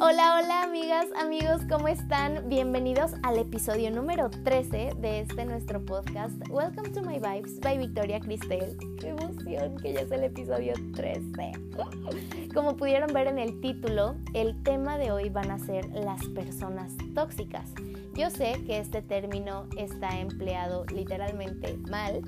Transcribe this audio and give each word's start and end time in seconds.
Hola, 0.00 0.38
hola 0.38 0.62
amigas, 0.62 1.06
amigos, 1.20 1.62
¿cómo 1.68 1.88
están? 1.88 2.48
Bienvenidos 2.48 3.14
al 3.24 3.36
episodio 3.36 3.90
número 3.90 4.30
13 4.30 4.90
de 4.96 5.20
este 5.22 5.44
nuestro 5.44 5.84
podcast. 5.84 6.36
Welcome 6.48 6.90
to 6.90 7.02
my 7.02 7.18
vibes 7.18 7.58
by 7.60 7.78
Victoria 7.78 8.20
Cristel. 8.20 8.76
¡Qué 9.00 9.08
emoción 9.08 9.76
que 9.78 9.94
ya 9.94 10.02
es 10.02 10.12
el 10.12 10.22
episodio 10.22 10.74
13! 10.94 11.50
Como 12.54 12.76
pudieron 12.76 13.12
ver 13.12 13.26
en 13.26 13.40
el 13.40 13.60
título, 13.60 14.14
el 14.34 14.62
tema 14.62 14.98
de 14.98 15.10
hoy 15.10 15.30
van 15.30 15.50
a 15.50 15.58
ser 15.58 15.88
las 15.92 16.24
personas 16.26 16.92
tóxicas. 17.16 17.68
Yo 18.14 18.30
sé 18.30 18.62
que 18.66 18.78
este 18.78 19.02
término 19.02 19.66
está 19.76 20.20
empleado 20.20 20.84
literalmente 20.94 21.76
mal, 21.88 22.22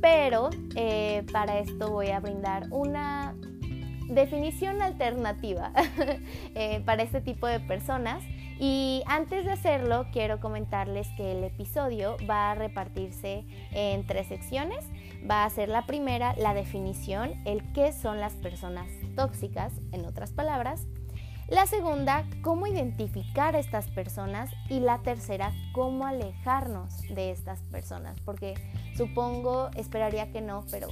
pero 0.00 0.50
eh, 0.76 1.24
para 1.32 1.58
esto 1.58 1.90
voy 1.90 2.10
a 2.10 2.20
brindar 2.20 2.68
una 2.70 3.25
definición 4.08 4.82
alternativa 4.82 5.72
eh, 6.54 6.82
para 6.84 7.02
este 7.02 7.20
tipo 7.20 7.46
de 7.46 7.60
personas. 7.60 8.22
Y 8.58 9.02
antes 9.06 9.44
de 9.44 9.52
hacerlo, 9.52 10.06
quiero 10.12 10.40
comentarles 10.40 11.08
que 11.16 11.32
el 11.32 11.44
episodio 11.44 12.16
va 12.28 12.50
a 12.50 12.54
repartirse 12.54 13.44
en 13.72 14.06
tres 14.06 14.28
secciones. 14.28 14.84
Va 15.28 15.44
a 15.44 15.50
ser 15.50 15.68
la 15.68 15.86
primera, 15.86 16.34
la 16.36 16.54
definición, 16.54 17.34
el 17.44 17.72
qué 17.72 17.92
son 17.92 18.18
las 18.20 18.32
personas 18.34 18.88
tóxicas, 19.14 19.72
en 19.92 20.06
otras 20.06 20.32
palabras. 20.32 20.86
La 21.48 21.66
segunda, 21.66 22.24
cómo 22.42 22.66
identificar 22.66 23.54
a 23.54 23.58
estas 23.58 23.88
personas. 23.90 24.50
Y 24.70 24.80
la 24.80 25.02
tercera, 25.02 25.52
cómo 25.72 26.06
alejarnos 26.06 27.02
de 27.02 27.32
estas 27.32 27.60
personas. 27.64 28.18
Porque 28.20 28.54
supongo, 28.96 29.70
esperaría 29.76 30.32
que 30.32 30.40
no, 30.40 30.64
pero 30.70 30.88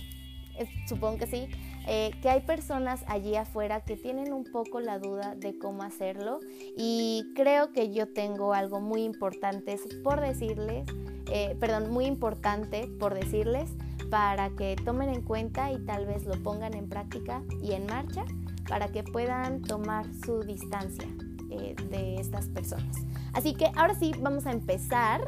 supongo 0.87 1.19
que 1.19 1.27
sí, 1.27 1.49
eh, 1.87 2.13
que 2.23 2.31
hay 2.31 2.41
personas 2.41 3.05
allí 3.07 3.37
afuera 3.37 3.81
que 3.81 3.97
tienen 3.97 4.33
un 4.33 4.45
poco 4.45 4.81
la 4.81 4.99
duda 4.99 5.35
de 5.35 5.59
cómo 5.59 5.83
hacerlo 5.83 6.41
y 6.77 7.33
creo 7.35 7.73
que 7.73 7.93
yo 7.93 8.13
tengo 8.13 8.55
algo 8.55 8.81
muy 8.81 9.03
importante 9.03 9.79
por 10.03 10.21
decirles, 10.21 10.87
eh, 11.31 11.57
perdón, 11.61 11.91
muy 11.91 12.07
importante 12.07 12.89
por 12.99 13.15
decirles 13.15 13.71
para 14.11 14.51
que 14.51 14.77
tomen 14.85 15.11
en 15.11 15.23
cuenta 15.23 15.73
y 15.73 15.85
tal 15.85 16.07
vez 16.07 16.25
lo 16.25 16.43
pongan 16.43 16.75
en 16.75 16.89
práctica 16.89 17.43
y 17.63 17.73
en 17.73 17.87
marcha 17.87 18.25
para 18.69 18.89
que 18.89 19.03
puedan 19.03 19.63
tomar 19.63 20.07
su 20.25 20.41
distancia 20.41 21.09
eh, 21.51 21.75
de 21.91 22.17
estas 22.17 22.49
personas. 22.49 23.05
Así 23.33 23.55
que 23.55 23.71
ahora 23.77 23.95
sí, 23.95 24.13
vamos 24.21 24.47
a 24.47 24.53
empezar 24.53 25.27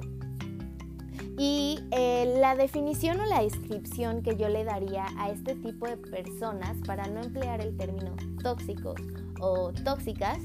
y 1.39 1.81
eh, 1.91 2.37
la 2.39 2.57
definición 2.57 3.21
o 3.21 3.27
la 3.27 3.43
descripción 3.43 4.23
que 4.23 4.37
yo 4.37 4.49
le 4.49 4.65
daría 4.65 5.07
a 5.19 5.31
este 5.31 5.55
tipo 5.55 5.87
de 5.87 5.97
personas, 5.97 6.77
para 6.87 7.07
no 7.09 7.21
emplear 7.21 7.61
el 7.61 7.77
término 7.77 8.15
tóxicos 8.43 9.01
o 9.41 9.73
tóxicas, 9.73 10.39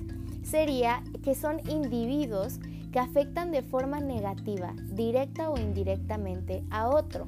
sería 0.43 1.03
que 1.23 1.35
son 1.35 1.59
individuos 1.69 2.59
que 2.91 2.99
afectan 2.99 3.51
de 3.51 3.61
forma 3.61 3.99
negativa, 3.99 4.73
directa 4.91 5.49
o 5.49 5.57
indirectamente, 5.57 6.63
a 6.71 6.89
otro. 6.89 7.27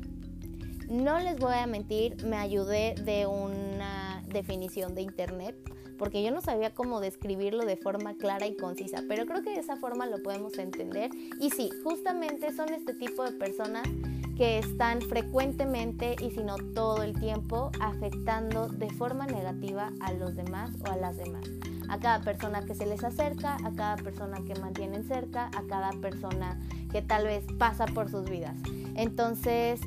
No 0.89 1.19
les 1.19 1.39
voy 1.39 1.55
a 1.55 1.65
mentir, 1.65 2.17
me 2.25 2.35
ayudé 2.35 2.95
de 2.95 3.25
una 3.25 4.21
definición 4.27 4.93
de 4.93 5.03
internet 5.03 5.55
porque 6.03 6.21
yo 6.21 6.31
no 6.31 6.41
sabía 6.41 6.73
cómo 6.73 6.99
describirlo 6.99 7.63
de 7.63 7.77
forma 7.77 8.15
clara 8.15 8.45
y 8.45 8.57
concisa, 8.57 9.03
pero 9.07 9.25
creo 9.25 9.41
que 9.41 9.51
de 9.51 9.61
esa 9.61 9.77
forma 9.77 10.05
lo 10.05 10.21
podemos 10.21 10.57
entender. 10.57 11.09
Y 11.39 11.49
sí, 11.51 11.69
justamente 11.81 12.53
son 12.53 12.73
este 12.73 12.93
tipo 12.93 13.23
de 13.23 13.31
personas 13.31 13.87
que 14.35 14.59
están 14.59 14.99
frecuentemente 14.99 16.17
y 16.21 16.31
si 16.31 16.43
no 16.43 16.57
todo 16.75 17.03
el 17.03 17.17
tiempo 17.17 17.71
afectando 17.79 18.67
de 18.67 18.89
forma 18.89 19.27
negativa 19.27 19.93
a 20.01 20.11
los 20.11 20.35
demás 20.35 20.71
o 20.85 20.91
a 20.91 20.97
las 20.97 21.15
demás. 21.15 21.45
A 21.87 21.97
cada 21.97 22.19
persona 22.19 22.65
que 22.65 22.75
se 22.75 22.85
les 22.85 23.01
acerca, 23.05 23.55
a 23.63 23.71
cada 23.71 23.95
persona 23.95 24.43
que 24.45 24.59
mantienen 24.59 25.05
cerca, 25.07 25.51
a 25.55 25.63
cada 25.69 25.91
persona 26.01 26.59
que 26.91 27.01
tal 27.01 27.23
vez 27.23 27.45
pasa 27.57 27.85
por 27.85 28.11
sus 28.11 28.29
vidas. 28.29 28.57
Entonces, 28.97 29.79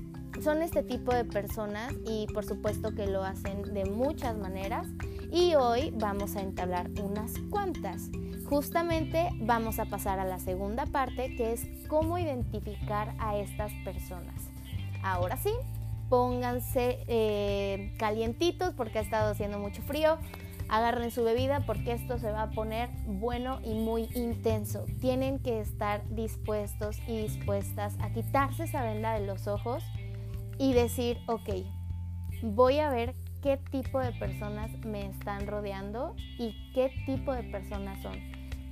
son 0.43 0.62
este 0.62 0.83
tipo 0.83 1.12
de 1.12 1.27
personas 1.27 1.93
y 2.06 2.27
por 2.33 2.47
supuesto 2.47 2.94
que 2.94 3.06
lo 3.06 3.22
hacen 3.22 3.75
de 3.75 3.84
muchas 3.84 4.38
maneras 4.38 4.87
y 5.32 5.54
hoy 5.54 5.92
vamos 5.94 6.37
a 6.37 6.41
entablar 6.41 6.91
unas 7.03 7.32
cuantas. 7.50 8.10
Justamente 8.48 9.31
vamos 9.41 9.78
a 9.78 9.87
pasar 9.87 10.19
a 10.19 10.25
la 10.25 10.38
segunda 10.38 10.87
parte 10.87 11.34
que 11.37 11.53
es 11.53 11.66
cómo 11.88 12.19
identificar 12.19 13.14
a 13.19 13.36
estas 13.36 13.72
personas. 13.84 14.34
Ahora 15.03 15.36
sí, 15.36 15.53
pónganse 16.09 17.04
eh, 17.09 17.92
calientitos 17.98 18.75
porque 18.75 18.98
ha 18.98 19.03
estado 19.03 19.32
haciendo 19.32 19.59
mucho 19.59 19.82
frío. 19.82 20.19
Agarren 20.69 21.12
su 21.12 21.22
bebida 21.22 21.65
porque 21.65 21.92
esto 21.92 22.19
se 22.19 22.31
va 22.32 22.42
a 22.42 22.50
poner 22.50 22.88
bueno 23.06 23.60
y 23.65 23.75
muy 23.75 24.09
intenso. 24.15 24.84
Tienen 25.00 25.38
que 25.38 25.60
estar 25.60 26.03
dispuestos 26.09 26.98
y 27.06 27.22
dispuestas 27.22 27.94
a 28.00 28.10
quitarse 28.10 28.65
esa 28.65 28.82
venda 28.82 29.15
de 29.15 29.26
los 29.26 29.47
ojos 29.47 29.84
y 30.59 30.72
decir, 30.72 31.19
ok, 31.28 31.50
voy 32.42 32.78
a 32.78 32.91
ver 32.91 33.15
qué 33.47 33.61
tipo 33.71 34.01
de 34.01 34.11
personas 34.11 34.73
me 34.84 35.07
están 35.07 35.47
rodeando 35.47 36.17
y 36.37 36.53
qué 36.75 36.91
tipo 37.07 37.33
de 37.33 37.45
personas 37.45 38.03
son. 38.03 38.17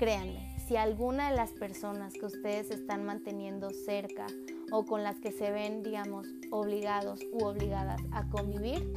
Créanme, 0.01 0.53
si 0.67 0.75
alguna 0.75 1.31
de 1.31 1.37
las 1.37 1.53
personas 1.53 2.12
que 2.15 2.27
ustedes 2.27 2.73
están 2.73 3.05
manteniendo 3.05 3.71
cerca 3.71 4.27
o 4.73 4.85
con 4.85 5.05
las 5.05 5.21
que 5.21 5.31
se 5.31 5.53
ven, 5.53 5.85
digamos, 5.85 6.27
obligados 6.51 7.21
u 7.33 7.45
obligadas 7.45 8.03
a 8.11 8.29
convivir, 8.31 8.93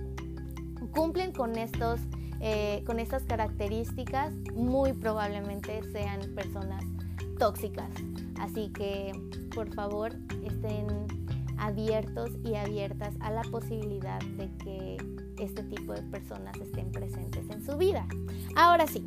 cumplen 0.96 1.32
con 1.32 1.56
estos, 1.56 2.00
eh, 2.40 2.82
con 2.88 3.00
estas 3.00 3.22
características, 3.26 4.34
muy 4.56 4.94
probablemente 4.94 5.84
sean 5.92 6.22
personas 6.34 6.84
tóxicas. 7.38 7.92
Así 8.40 8.72
que, 8.74 9.12
por 9.54 9.72
favor, 9.76 10.12
estén 10.44 10.88
abiertos 11.60 12.32
y 12.44 12.56
abiertas 12.56 13.14
a 13.20 13.30
la 13.30 13.44
posibilidad 13.44 14.20
de 14.38 14.50
que 14.58 15.27
este 15.40 15.64
tipo 15.64 15.94
de 15.94 16.02
personas 16.04 16.56
estén 16.58 16.92
presentes 16.92 17.50
en 17.50 17.66
su 17.66 17.78
vida. 17.78 18.08
Ahora 18.56 18.88
sí, 18.88 19.06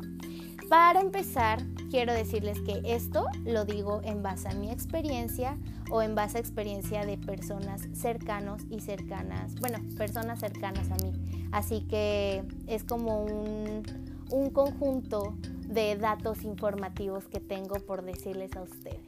para 0.69 1.01
empezar, 1.01 1.61
quiero 1.89 2.13
decirles 2.13 2.59
que 2.61 2.81
esto 2.85 3.25
lo 3.43 3.65
digo 3.65 4.01
en 4.03 4.23
base 4.23 4.47
a 4.47 4.53
mi 4.53 4.71
experiencia 4.71 5.57
o 5.91 6.01
en 6.01 6.15
base 6.15 6.37
a 6.37 6.41
experiencia 6.41 7.05
de 7.05 7.17
personas 7.17 7.89
cercanos 7.93 8.61
y 8.69 8.79
cercanas, 8.79 9.55
bueno, 9.55 9.79
personas 9.97 10.39
cercanas 10.39 10.89
a 10.91 10.95
mí. 11.05 11.11
Así 11.51 11.81
que 11.89 12.43
es 12.67 12.85
como 12.85 13.25
un, 13.25 13.83
un 14.29 14.49
conjunto 14.51 15.35
de 15.67 15.97
datos 15.97 16.43
informativos 16.43 17.27
que 17.27 17.39
tengo 17.39 17.75
por 17.75 18.03
decirles 18.03 18.55
a 18.55 18.61
ustedes. 18.61 19.01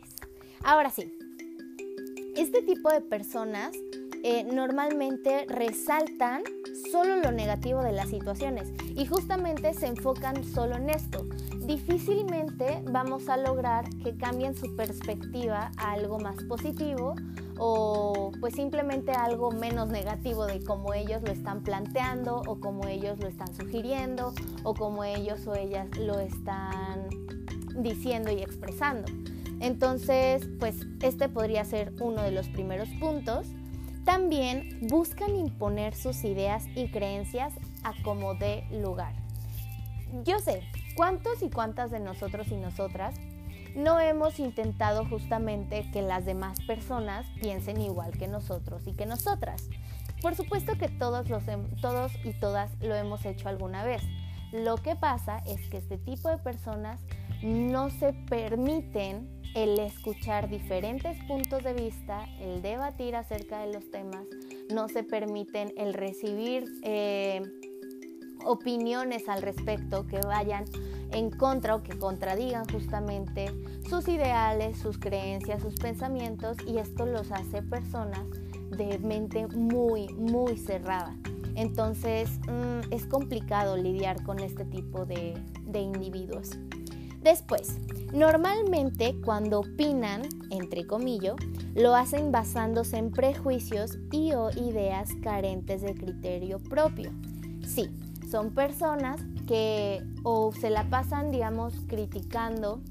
Ahora 0.63 0.89
sí, 0.89 1.17
este 2.35 2.61
tipo 2.61 2.89
de 2.89 3.01
personas 3.01 3.73
eh, 4.23 4.43
normalmente 4.45 5.45
resaltan 5.47 6.43
solo 6.93 7.15
lo 7.15 7.31
negativo 7.31 7.81
de 7.81 7.91
las 7.91 8.09
situaciones 8.09 8.71
y 8.95 9.07
justamente 9.07 9.73
se 9.73 9.87
enfocan 9.87 10.43
solo 10.43 10.75
en 10.75 10.91
esto. 10.91 11.25
Difícilmente 11.65 12.83
vamos 12.83 13.29
a 13.29 13.37
lograr 13.37 13.89
que 14.03 14.15
cambien 14.15 14.55
su 14.55 14.75
perspectiva 14.75 15.71
a 15.77 15.93
algo 15.93 16.19
más 16.19 16.35
positivo 16.43 17.15
o 17.57 18.31
pues 18.39 18.53
simplemente 18.53 19.11
algo 19.11 19.49
menos 19.49 19.89
negativo 19.89 20.45
de 20.45 20.63
cómo 20.63 20.93
ellos 20.93 21.23
lo 21.23 21.31
están 21.31 21.63
planteando 21.63 22.43
o 22.45 22.59
como 22.59 22.85
ellos 22.85 23.17
lo 23.19 23.27
están 23.27 23.51
sugiriendo 23.55 24.31
o 24.61 24.75
como 24.75 25.03
ellos 25.03 25.47
o 25.47 25.55
ellas 25.55 25.87
lo 25.97 26.19
están 26.19 27.09
diciendo 27.75 28.31
y 28.31 28.43
expresando. 28.43 29.11
Entonces, 29.61 30.47
pues 30.59 30.85
este 31.01 31.27
podría 31.27 31.65
ser 31.65 31.91
uno 31.99 32.21
de 32.21 32.29
los 32.29 32.47
primeros 32.49 32.89
puntos 32.99 33.47
también 34.05 34.79
buscan 34.81 35.35
imponer 35.35 35.95
sus 35.95 36.23
ideas 36.23 36.65
y 36.75 36.89
creencias 36.89 37.53
a 37.83 37.93
como 38.03 38.35
dé 38.35 38.65
lugar. 38.71 39.13
Yo 40.23 40.39
sé, 40.39 40.61
¿cuántos 40.95 41.41
y 41.41 41.49
cuántas 41.49 41.91
de 41.91 41.99
nosotros 41.99 42.47
y 42.49 42.55
nosotras 42.55 43.15
no 43.75 43.99
hemos 43.99 44.39
intentado 44.39 45.05
justamente 45.05 45.89
que 45.91 46.01
las 46.01 46.25
demás 46.25 46.59
personas 46.67 47.25
piensen 47.41 47.81
igual 47.81 48.11
que 48.11 48.27
nosotros 48.27 48.85
y 48.85 48.93
que 48.93 49.05
nosotras? 49.05 49.67
Por 50.21 50.35
supuesto 50.35 50.77
que 50.77 50.87
todos, 50.87 51.29
los, 51.29 51.43
todos 51.81 52.11
y 52.23 52.33
todas 52.33 52.71
lo 52.81 52.95
hemos 52.95 53.25
hecho 53.25 53.49
alguna 53.49 53.83
vez. 53.83 54.01
Lo 54.51 54.77
que 54.77 54.95
pasa 54.95 55.39
es 55.47 55.67
que 55.69 55.77
este 55.77 55.97
tipo 55.97 56.29
de 56.29 56.37
personas 56.37 57.01
no 57.41 57.89
se 57.89 58.13
permiten 58.13 59.32
el 59.55 59.79
escuchar 59.79 60.49
diferentes 60.49 61.17
puntos 61.25 61.63
de 61.63 61.73
vista, 61.73 62.27
el 62.39 62.61
debatir 62.61 63.15
acerca 63.15 63.59
de 63.59 63.73
los 63.73 63.89
temas, 63.91 64.25
no 64.73 64.89
se 64.89 65.03
permiten 65.03 65.73
el 65.77 65.93
recibir 65.93 66.65
eh, 66.83 67.41
opiniones 68.45 69.29
al 69.29 69.41
respecto 69.41 70.07
que 70.07 70.19
vayan 70.19 70.65
en 71.11 71.29
contra 71.29 71.75
o 71.75 71.83
que 71.83 71.97
contradigan 71.97 72.65
justamente 72.67 73.53
sus 73.87 74.07
ideales, 74.07 74.77
sus 74.77 74.97
creencias, 74.97 75.61
sus 75.61 75.75
pensamientos 75.75 76.57
y 76.65 76.77
esto 76.77 77.05
los 77.05 77.31
hace 77.31 77.61
personas 77.61 78.25
de 78.71 78.97
mente 78.99 79.47
muy, 79.47 80.07
muy 80.13 80.57
cerrada. 80.57 81.15
Entonces 81.55 82.39
mm, 82.47 82.91
es 82.91 83.05
complicado 83.05 83.77
lidiar 83.77 84.23
con 84.23 84.39
este 84.39 84.65
tipo 84.65 85.05
de 85.05 85.35
individuos. 85.79 86.57
Después, 87.23 87.77
normalmente 88.11 89.15
cuando 89.23 89.61
opinan, 89.61 90.23
entre 90.49 90.85
comillas, 90.85 91.35
lo 91.73 91.95
hacen 91.95 92.31
basándose 92.31 92.97
en 92.97 93.11
prejuicios 93.11 93.97
y 94.11 94.33
o 94.33 94.49
ideas 94.51 95.09
carentes 95.23 95.81
de 95.81 95.95
criterio 95.95 96.59
propio. 96.59 97.11
Sí, 97.65 97.89
son 98.29 98.53
personas 98.53 99.21
que 99.47 100.03
o 100.23 100.51
se 100.51 100.69
la 100.69 100.89
pasan, 100.89 101.31
digamos, 101.31 101.73
criticando 101.87 102.81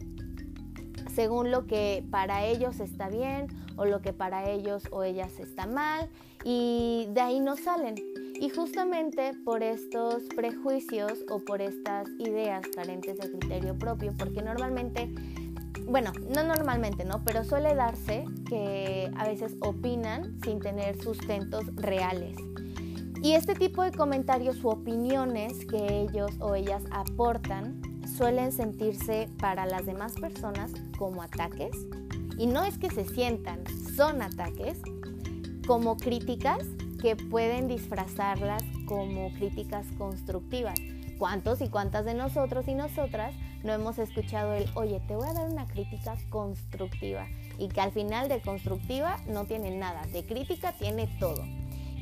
según 1.14 1.50
lo 1.50 1.67
que 1.67 2.05
para 2.11 2.46
ellos 2.46 2.81
está 2.81 3.08
bien 3.11 3.49
o 3.76 3.84
lo 3.84 4.00
que 4.00 4.14
para 4.14 4.49
ellos 4.49 4.84
o 4.90 5.02
ellas 5.02 5.38
está 5.38 5.67
mal 5.67 6.08
y 6.43 7.06
de 7.11 7.20
ahí 7.20 7.40
no 7.40 7.56
salen. 7.56 8.12
Y 8.40 8.50
justamente 8.50 9.32
por 9.44 9.62
estos 9.62 10.25
prejuicios 10.34 11.25
o 11.31 11.38
por 11.40 11.62
estas 11.62 12.08
ideas 12.19 12.67
carentes 12.75 13.19
de 13.19 13.31
criterio 13.31 13.79
propio, 13.79 14.12
porque 14.19 14.43
normalmente, 14.43 15.08
bueno, 15.87 16.12
no 16.34 16.43
normalmente, 16.43 17.05
¿no? 17.05 17.23
Pero 17.25 17.44
suele 17.44 17.75
darse 17.75 18.25
que 18.49 19.11
a 19.17 19.26
veces 19.26 19.56
opinan 19.61 20.38
sin 20.43 20.61
tener 20.61 21.00
sustentos 21.00 21.64
reales. 21.76 22.37
Y 23.23 23.34
este 23.34 23.55
tipo 23.55 23.82
de 23.82 23.93
comentarios 23.93 24.64
u 24.64 24.69
opiniones 24.69 25.64
que 25.67 26.02
ellos 26.02 26.32
o 26.40 26.56
ellas 26.56 26.82
aportan 26.90 27.81
suelen 28.17 28.50
sentirse 28.50 29.29
para 29.38 29.64
las 29.67 29.87
demás 29.87 30.14
personas 30.14 30.73
como 30.99 31.23
ataques. 31.23 31.76
Y 32.37 32.46
no 32.46 32.64
es 32.64 32.79
que 32.79 32.90
se 32.90 33.05
sientan, 33.05 33.62
son 33.94 34.23
ataques, 34.23 34.79
como 35.67 35.96
críticas 35.96 36.67
que 37.03 37.17
pueden 37.17 37.67
disfrazarlas 37.67 38.63
como 38.87 39.33
críticas 39.33 39.85
constructivas. 39.99 40.79
¿Cuántos 41.19 41.61
y 41.61 41.69
cuántas 41.69 42.05
de 42.05 42.15
nosotros 42.15 42.69
y 42.69 42.75
nosotras 42.75 43.35
no 43.65 43.73
hemos 43.73 43.99
escuchado 43.99 44.55
el, 44.55 44.71
oye, 44.75 45.01
te 45.09 45.17
voy 45.17 45.29
a 45.29 45.33
dar 45.33 45.51
una 45.51 45.67
crítica 45.67 46.17
constructiva? 46.31 47.27
Y 47.59 47.69
que 47.69 47.81
al 47.81 47.91
final 47.91 48.29
de 48.29 48.41
constructiva 48.41 49.17
no 49.27 49.47
tiene 49.47 49.77
nada, 49.77 50.03
de 50.13 50.25
crítica 50.25 50.73
tiene 50.73 51.09
todo. 51.19 51.45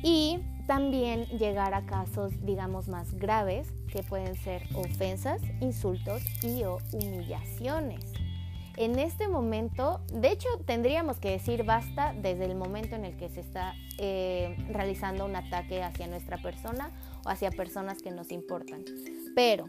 Y 0.03 0.39
también 0.67 1.25
llegar 1.25 1.73
a 1.73 1.85
casos, 1.87 2.33
digamos, 2.45 2.87
más 2.87 3.11
graves, 3.15 3.67
que 3.91 4.03
pueden 4.03 4.35
ser 4.35 4.63
ofensas, 4.75 5.41
insultos 5.61 6.21
y 6.43 6.63
o 6.63 6.77
humillaciones 6.93 8.20
en 8.77 8.99
este 8.99 9.27
momento, 9.27 10.01
de 10.13 10.31
hecho 10.31 10.47
tendríamos 10.65 11.17
que 11.17 11.31
decir 11.31 11.63
basta 11.63 12.13
desde 12.13 12.45
el 12.45 12.55
momento 12.55 12.95
en 12.95 13.05
el 13.05 13.17
que 13.17 13.29
se 13.29 13.41
está 13.41 13.73
eh, 13.97 14.55
realizando 14.69 15.25
un 15.25 15.35
ataque 15.35 15.83
hacia 15.83 16.07
nuestra 16.07 16.37
persona 16.37 16.91
o 17.25 17.29
hacia 17.29 17.51
personas 17.51 18.01
que 18.01 18.11
nos 18.11 18.31
importan. 18.31 18.83
Pero 19.35 19.65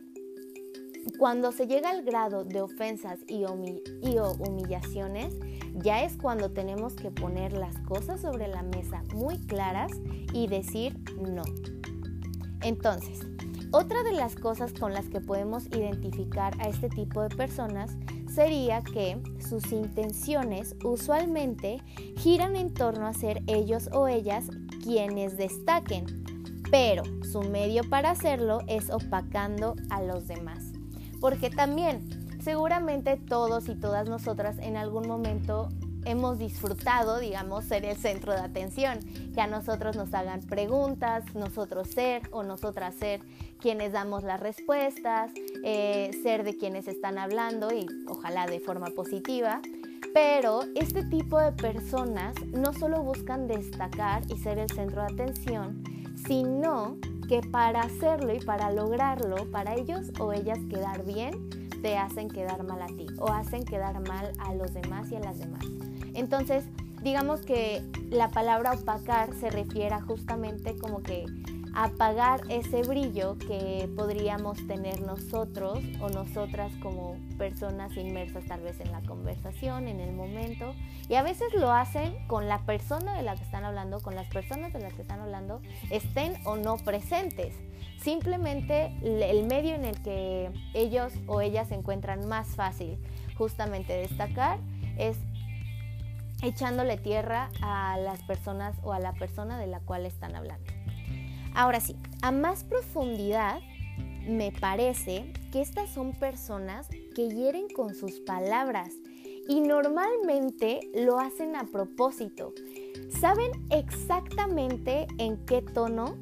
cuando 1.19 1.51
se 1.53 1.67
llega 1.67 1.91
al 1.91 2.05
grado 2.05 2.45
de 2.45 2.63
ofensas 2.63 3.19
y, 3.27 3.45
y 4.03 4.19
humillaciones, 4.19 5.35
ya 5.75 6.05
es 6.05 6.17
cuando 6.17 6.53
tenemos 6.53 6.95
que 6.95 7.11
poner 7.11 7.53
las 7.53 7.77
cosas 7.79 8.21
sobre 8.21 8.47
la 8.47 8.63
mesa 8.63 9.03
muy 9.15 9.39
claras 9.47 9.91
y 10.33 10.47
decir 10.47 10.99
no. 11.17 11.43
Entonces, 12.63 13.21
otra 13.73 14.03
de 14.03 14.13
las 14.13 14.37
cosas 14.37 14.73
con 14.73 14.93
las 14.93 15.09
que 15.09 15.21
podemos 15.21 15.67
identificar 15.67 16.55
a 16.61 16.69
este 16.69 16.89
tipo 16.89 17.23
de 17.23 17.35
personas 17.35 17.97
sería 18.35 18.83
que 18.83 19.21
sus 19.47 19.73
intenciones 19.73 20.75
usualmente 20.85 21.83
giran 22.17 22.57
en 22.57 22.73
torno 22.73 23.07
a 23.07 23.13
ser 23.13 23.43
ellos 23.47 23.91
o 23.93 24.09
ellas 24.09 24.47
quienes 24.83 25.37
destaquen, 25.37 26.25
pero 26.71 27.03
su 27.31 27.43
medio 27.43 27.83
para 27.89 28.11
hacerlo 28.11 28.61
es 28.67 28.91
opacando 28.91 29.77
a 29.91 30.03
los 30.03 30.27
demás. 30.27 30.73
Porque 31.21 31.51
también, 31.51 32.09
seguramente 32.43 33.17
todos 33.17 33.69
y 33.69 33.75
todas 33.75 34.09
nosotras 34.09 34.57
en 34.59 34.77
algún 34.77 35.07
momento 35.07 35.69
hemos 36.05 36.39
disfrutado, 36.39 37.19
digamos, 37.19 37.65
ser 37.65 37.85
el 37.85 37.97
centro 37.97 38.33
de 38.33 38.41
atención, 38.41 39.01
que 39.35 39.41
a 39.41 39.47
nosotros 39.47 39.97
nos 39.97 40.13
hagan 40.15 40.41
preguntas, 40.41 41.25
nosotros 41.35 41.89
ser 41.89 42.23
o 42.31 42.43
nosotras 42.43 42.95
ser 42.95 43.21
quienes 43.61 43.93
damos 43.93 44.25
las 44.25 44.41
respuestas, 44.41 45.31
eh, 45.65 46.11
ser 46.23 46.45
de 46.45 46.57
quienes 46.57 46.89
están 46.89 47.19
hablando 47.19 47.73
y 47.73 47.87
ojalá 48.09 48.47
de 48.47 48.61
forma 48.61 48.89
positiva. 48.89 49.61
Pero 50.13 50.65
este 50.75 51.05
tipo 51.05 51.39
de 51.39 51.53
personas 51.53 52.35
no 52.53 52.73
solo 52.73 53.03
buscan 53.03 53.47
destacar 53.47 54.23
y 54.29 54.37
ser 54.39 54.59
el 54.59 54.69
centro 54.69 55.03
de 55.03 55.13
atención, 55.13 55.83
sino 56.27 56.99
que 57.29 57.41
para 57.41 57.81
hacerlo 57.81 58.35
y 58.35 58.41
para 58.41 58.71
lograrlo, 58.71 59.51
para 59.51 59.75
ellos 59.75 60.11
o 60.21 60.33
ellas 60.33 60.59
quedar 60.69 61.05
bien, 61.05 61.49
te 61.83 61.97
hacen 61.97 62.29
quedar 62.29 62.63
mal 62.63 62.83
a 62.83 62.87
ti 62.87 63.07
o 63.19 63.29
hacen 63.29 63.65
quedar 63.65 64.07
mal 64.07 64.33
a 64.39 64.55
los 64.55 64.75
demás 64.75 65.11
y 65.11 65.17
a 65.17 65.21
las 65.21 65.39
demás. 65.39 65.65
Entonces, 66.15 66.65
digamos 67.03 67.41
que 67.41 67.83
la 68.11 68.29
palabra 68.29 68.73
opacar 68.73 69.35
se 69.35 69.51
refiere 69.51 70.01
justamente 70.03 70.77
como 70.77 71.03
que 71.03 71.25
apagar 71.75 72.41
ese 72.51 72.83
brillo 72.83 73.39
que 73.39 73.89
podríamos 73.97 74.67
tener 74.67 75.01
nosotros 75.01 75.79
o 76.01 76.11
nosotras 76.11 76.71
como 76.83 77.17
personas 77.39 77.97
inmersas 77.97 78.45
tal 78.45 78.61
vez 78.61 78.79
en 78.81 78.93
la 78.93 79.01
conversación, 79.03 79.89
en 79.89 80.01
el 80.01 80.13
momento. 80.13 80.75
Y 81.09 81.15
a 81.15 81.23
veces 81.23 81.53
lo 81.55 81.73
hacen 81.73 82.15
con 82.27 82.47
la 82.47 82.59
persona 82.67 83.17
de 83.17 83.23
la 83.23 83.35
que 83.37 83.43
están 83.43 83.65
hablando, 83.65 84.01
con 84.01 84.15
las 84.15 84.27
personas 84.29 84.73
de 84.73 84.81
las 84.81 84.93
que 84.93 85.03
están 85.03 85.21
hablando, 85.21 85.61
estén 85.91 86.35
o 86.45 86.57
no 86.57 86.77
presentes. 86.77 87.55
Simplemente 87.99 88.95
el 89.03 89.47
medio 89.47 89.75
en 89.75 89.85
el 89.85 90.01
que 90.03 90.51
ellos 90.75 91.13
o 91.27 91.41
ellas 91.41 91.69
se 91.69 91.75
encuentran 91.75 92.29
más 92.29 92.49
fácil 92.49 92.99
justamente 93.39 93.95
destacar 93.95 94.59
es 94.99 95.17
echándole 96.43 96.97
tierra 96.97 97.51
a 97.63 97.97
las 97.97 98.23
personas 98.25 98.77
o 98.83 98.93
a 98.93 99.01
la 99.01 99.13
persona 99.15 99.59
de 99.59 99.67
la 99.67 99.81
cual 99.81 100.07
están 100.07 100.35
hablando. 100.35 100.73
Ahora 101.55 101.81
sí, 101.81 101.97
a 102.23 102.33
más 102.33 102.65
profundidad, 102.65 103.61
me 104.27 104.53
parece 104.53 105.33
que 105.51 105.61
estas 105.61 105.91
son 105.91 106.13
personas 106.13 106.89
que 107.15 107.29
hieren 107.29 107.69
con 107.75 107.95
sus 107.95 108.21
palabras 108.21 108.91
y 109.49 109.61
normalmente 109.61 110.81
lo 110.95 111.19
hacen 111.19 111.57
a 111.57 111.65
propósito. 111.65 112.53
Saben 113.21 113.51
exactamente 113.71 115.07
en 115.19 115.45
qué 115.45 115.63
tono, 115.63 116.17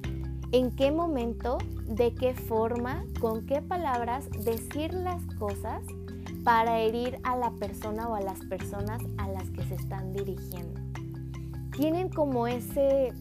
en 0.53 0.75
qué 0.75 0.91
momento, 0.91 1.59
de 1.87 2.15
qué 2.15 2.35
forma, 2.35 3.05
con 3.21 3.47
qué 3.47 3.63
palabras 3.63 4.29
decir 4.45 4.95
las 4.95 5.23
cosas 5.39 5.83
para 6.45 6.81
herir 6.81 7.19
a 7.23 7.37
la 7.37 7.51
persona 7.53 8.09
o 8.09 8.15
a 8.15 8.21
las 8.21 8.41
personas 8.41 9.03
a 9.19 9.29
las 9.29 9.51
que 9.51 9.63
se 9.65 9.75
están 9.75 10.13
dirigiendo. 10.13 10.81
Tienen 11.77 12.09
como 12.09 12.47
ese 12.47 13.13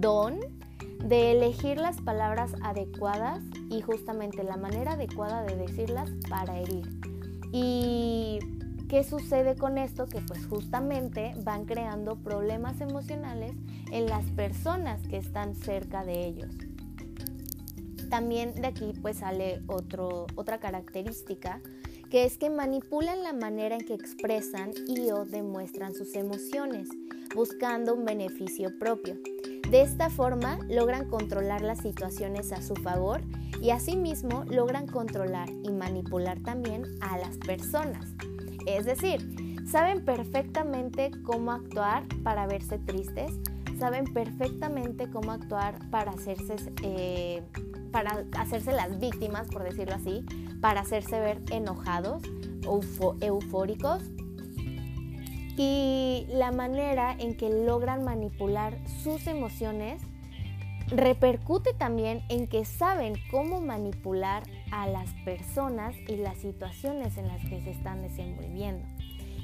don 0.00 0.38
de 1.04 1.32
elegir 1.32 1.78
las 1.78 2.00
palabras 2.00 2.52
adecuadas 2.62 3.42
y 3.70 3.80
justamente 3.80 4.42
la 4.42 4.56
manera 4.56 4.92
adecuada 4.92 5.42
de 5.42 5.56
decirlas 5.56 6.10
para 6.28 6.58
herir. 6.58 6.88
¿Y 7.52 8.38
qué 8.88 9.04
sucede 9.04 9.56
con 9.56 9.78
esto? 9.78 10.06
Que 10.06 10.20
pues 10.20 10.46
justamente 10.46 11.34
van 11.44 11.64
creando 11.64 12.16
problemas 12.16 12.80
emocionales 12.80 13.52
en 13.92 14.06
las 14.06 14.24
personas 14.30 15.00
que 15.08 15.18
están 15.18 15.54
cerca 15.54 16.04
de 16.04 16.26
ellos. 16.26 16.54
También 18.10 18.54
de 18.54 18.68
aquí 18.68 18.92
pues 19.00 19.18
sale 19.18 19.62
otro, 19.66 20.26
otra 20.36 20.58
característica 20.58 21.60
que 22.10 22.24
es 22.24 22.38
que 22.38 22.50
manipulan 22.50 23.22
la 23.22 23.32
manera 23.32 23.76
en 23.76 23.84
que 23.84 23.94
expresan 23.94 24.70
y 24.86 25.10
o 25.10 25.24
demuestran 25.24 25.94
sus 25.94 26.14
emociones, 26.14 26.88
buscando 27.34 27.94
un 27.94 28.04
beneficio 28.04 28.78
propio. 28.78 29.16
De 29.70 29.82
esta 29.82 30.10
forma 30.10 30.58
logran 30.68 31.08
controlar 31.08 31.62
las 31.62 31.80
situaciones 31.80 32.52
a 32.52 32.62
su 32.62 32.76
favor 32.76 33.20
y 33.60 33.70
asimismo 33.70 34.44
logran 34.44 34.86
controlar 34.86 35.48
y 35.50 35.70
manipular 35.70 36.38
también 36.40 36.84
a 37.00 37.18
las 37.18 37.36
personas. 37.38 38.06
Es 38.66 38.84
decir, 38.84 39.20
saben 39.66 40.04
perfectamente 40.04 41.10
cómo 41.24 41.52
actuar 41.52 42.04
para 42.22 42.46
verse 42.46 42.78
tristes, 42.78 43.32
saben 43.78 44.04
perfectamente 44.04 45.10
cómo 45.10 45.32
actuar 45.32 45.78
para 45.90 46.12
hacerse, 46.12 46.56
eh, 46.82 47.42
para 47.90 48.24
hacerse 48.38 48.72
las 48.72 49.00
víctimas, 49.00 49.48
por 49.48 49.64
decirlo 49.64 49.94
así, 49.96 50.24
para 50.60 50.80
hacerse 50.80 51.20
ver 51.20 51.42
enojados, 51.50 52.22
eufóricos 53.20 54.02
y 55.56 56.26
la 56.28 56.52
manera 56.52 57.16
en 57.18 57.36
que 57.36 57.48
logran 57.48 58.04
manipular 58.04 58.78
sus 59.02 59.26
emociones 59.26 60.02
repercute 60.88 61.72
también 61.74 62.22
en 62.28 62.46
que 62.46 62.64
saben 62.64 63.14
cómo 63.30 63.60
manipular 63.60 64.44
a 64.70 64.86
las 64.86 65.12
personas 65.24 65.96
y 66.08 66.16
las 66.16 66.38
situaciones 66.38 67.16
en 67.16 67.28
las 67.28 67.40
que 67.42 67.60
se 67.60 67.70
están 67.70 68.02
desenvolviendo. 68.02 68.86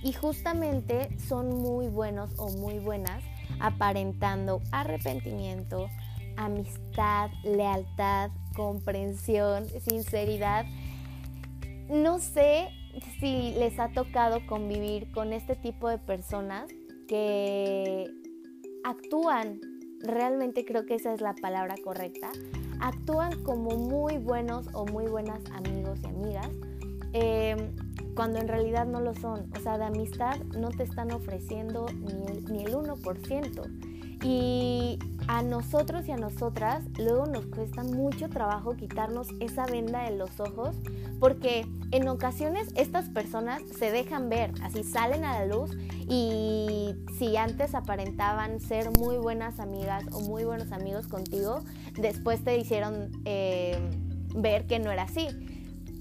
Y 0.05 0.13
justamente 0.13 1.17
son 1.19 1.63
muy 1.63 1.89
buenos 1.89 2.31
o 2.37 2.51
muy 2.51 2.79
buenas 2.79 3.23
aparentando 3.61 4.61
arrepentimiento, 4.71 5.89
amistad, 6.37 7.31
lealtad, 7.45 8.31
comprensión, 8.55 9.67
sinceridad 9.81 10.67
no 11.93 12.19
sé 12.19 12.69
si 13.21 13.53
les 13.53 13.79
ha 13.79 13.89
tocado 13.93 14.45
convivir 14.47 15.11
con 15.13 15.33
este 15.33 15.55
tipo 15.57 15.89
de 15.89 15.99
personas 15.99 16.71
que 17.07 18.11
actúan, 18.85 19.61
realmente 20.01 20.65
creo 20.65 20.87
que 20.87 20.95
esa 20.95 21.13
es 21.13 21.21
la 21.21 21.35
palabra 21.35 21.75
correcta, 21.85 22.31
actúan 22.81 23.43
como 23.43 23.77
muy 23.77 24.19
buenos 24.19 24.67
o 24.73 24.87
muy 24.87 25.07
buenas 25.07 25.41
amigos 25.53 26.01
y 26.03 26.07
amigas, 26.07 26.51
em, 27.13 27.77
cuando 28.15 28.39
en 28.39 28.49
realidad 28.49 28.87
no 28.87 29.01
lo 29.01 29.15
son. 29.15 29.51
O 29.57 29.61
sea, 29.61 29.79
de 29.79 29.85
amistad 29.85 30.41
no 30.57 30.71
te 30.71 30.83
están 30.83 31.13
ofreciendo 31.13 31.87
ni 31.93 32.27
el, 32.27 32.45
ni 32.47 32.65
el 32.65 32.75
1%. 32.75 33.63
Y 34.23 34.99
a 35.27 35.43
nosotros 35.43 36.07
y 36.09 36.13
a 36.13 36.17
nosotras 36.17 36.85
luego 36.99 37.27
nos 37.27 37.47
cuesta 37.47 37.83
mucho 37.83 38.29
trabajo 38.29 38.77
quitarnos 38.77 39.29
esa 39.41 39.67
venda 39.67 40.05
de 40.05 40.17
los 40.17 40.39
ojos 40.41 40.77
porque 41.19 41.67
en 41.93 42.09
ocasiones 42.09 42.69
estas 42.75 43.09
personas 43.09 43.63
se 43.79 43.91
dejan 43.93 44.29
ver, 44.29 44.53
así 44.63 44.83
salen 44.83 45.25
a 45.25 45.39
la 45.39 45.47
luz 45.47 45.71
y 46.09 46.97
si 47.17 47.37
antes 47.37 47.75
aparentaban 47.75 48.61
ser 48.61 48.91
muy 48.99 49.19
buenas 49.19 49.61
amigas 49.61 50.05
o 50.13 50.21
muy 50.21 50.45
buenos 50.45 50.73
amigos 50.73 51.07
contigo, 51.07 51.63
después 51.97 52.43
te 52.43 52.59
hicieron 52.59 53.11
eh, 53.25 53.79
ver 54.35 54.67
que 54.67 54.79
no 54.79 54.91
era 54.91 55.05
así. 55.05 55.29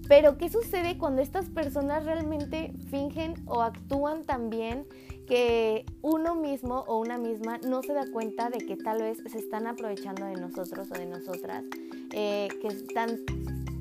Pero 0.08 0.38
¿qué 0.38 0.50
sucede 0.50 0.98
cuando 0.98 1.22
estas 1.22 1.50
personas 1.50 2.04
realmente 2.04 2.74
fingen 2.90 3.36
o 3.46 3.62
actúan 3.62 4.24
también 4.24 4.86
que 5.32 5.86
uno 6.02 6.36
mismo 6.36 6.84
o 6.90 7.00
una 7.00 7.18
misma 7.18 7.58
no 7.60 7.82
se 7.82 7.94
da 7.94 8.06
cuenta 8.12 8.50
de 8.50 8.58
que 8.58 8.76
tal 8.76 9.02
vez 9.02 9.20
se 9.26 9.38
están 9.38 9.66
aprovechando 9.66 10.26
de 10.26 10.34
nosotros 10.34 10.90
o 10.92 10.94
de 10.94 11.06
nosotras, 11.06 11.64
eh, 12.12 12.50
que 12.62 12.68
están 12.68 13.22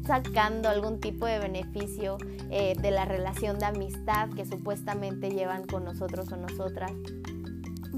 sacando 0.07 0.69
algún 0.69 1.01
tipo 1.01 1.27
de 1.27 1.41
beneficio 1.41 2.19
eh, 2.51 2.77
de 2.81 2.93
la 2.93 3.05
relación 3.05 3.59
de 3.59 3.67
amistad 3.67 4.31
que 4.31 4.47
supuestamente 4.47 5.33
llevan 5.33 5.67
con 5.67 5.85
nosotros 5.85 6.31
o 6.31 6.37
nosotras. 6.37 6.93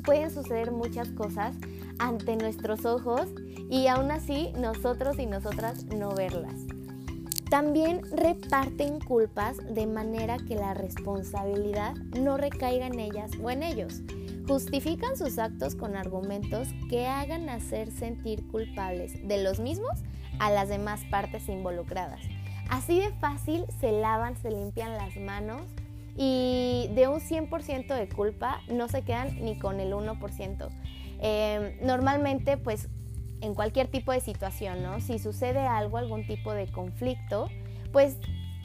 Pueden 0.02 0.30
suceder 0.30 0.70
muchas 0.70 1.10
cosas 1.10 1.54
ante 1.98 2.36
nuestros 2.36 2.86
ojos 2.86 3.28
y 3.68 3.86
aún 3.88 4.10
así 4.12 4.50
nosotros 4.56 5.18
y 5.18 5.26
nosotras 5.26 5.84
no 5.94 6.14
verlas. 6.14 6.58
También 7.52 8.00
reparten 8.10 8.98
culpas 8.98 9.58
de 9.74 9.86
manera 9.86 10.38
que 10.38 10.54
la 10.54 10.72
responsabilidad 10.72 11.92
no 12.18 12.38
recaiga 12.38 12.86
en 12.86 12.98
ellas 12.98 13.30
o 13.42 13.50
en 13.50 13.62
ellos. 13.62 14.00
Justifican 14.48 15.18
sus 15.18 15.38
actos 15.38 15.74
con 15.74 15.94
argumentos 15.94 16.68
que 16.88 17.06
hagan 17.06 17.50
hacer 17.50 17.90
sentir 17.90 18.48
culpables 18.48 19.28
de 19.28 19.42
los 19.42 19.60
mismos 19.60 20.00
a 20.38 20.50
las 20.50 20.70
demás 20.70 21.02
partes 21.10 21.46
involucradas. 21.50 22.22
Así 22.70 23.00
de 23.00 23.12
fácil 23.20 23.66
se 23.80 23.92
lavan, 23.92 24.34
se 24.38 24.50
limpian 24.50 24.96
las 24.96 25.14
manos 25.16 25.60
y 26.16 26.88
de 26.94 27.06
un 27.08 27.20
100% 27.20 27.94
de 27.94 28.08
culpa 28.08 28.62
no 28.68 28.88
se 28.88 29.02
quedan 29.02 29.44
ni 29.44 29.58
con 29.58 29.78
el 29.78 29.92
1%. 29.92 30.70
Eh, 31.20 31.78
normalmente 31.82 32.56
pues 32.56 32.88
en 33.42 33.54
cualquier 33.54 33.88
tipo 33.88 34.12
de 34.12 34.20
situación, 34.20 34.82
¿no? 34.82 35.00
Si 35.00 35.18
sucede 35.18 35.60
algo, 35.60 35.98
algún 35.98 36.26
tipo 36.26 36.54
de 36.54 36.66
conflicto, 36.68 37.48
pues 37.92 38.16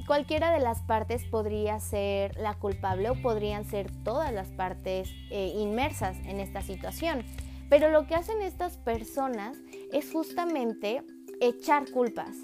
cualquiera 0.06 0.52
de 0.52 0.60
las 0.60 0.82
partes 0.84 1.26
podría 1.26 1.80
ser 1.80 2.38
la 2.38 2.54
culpable 2.54 3.10
o 3.10 3.22
podrían 3.22 3.66
ser 3.66 3.92
todas 4.04 4.32
las 4.32 4.48
partes 4.50 5.10
eh, 5.30 5.54
inmersas 5.58 6.18
en 6.26 6.40
esta 6.40 6.62
situación. 6.62 7.26
Pero 7.70 7.90
lo 7.90 8.08
que 8.08 8.16
hacen 8.16 8.42
estas 8.42 8.78
personas 8.78 9.58
es 9.92 10.12
justamente 10.12 11.04
echar 11.42 11.92
culpas 11.92 12.38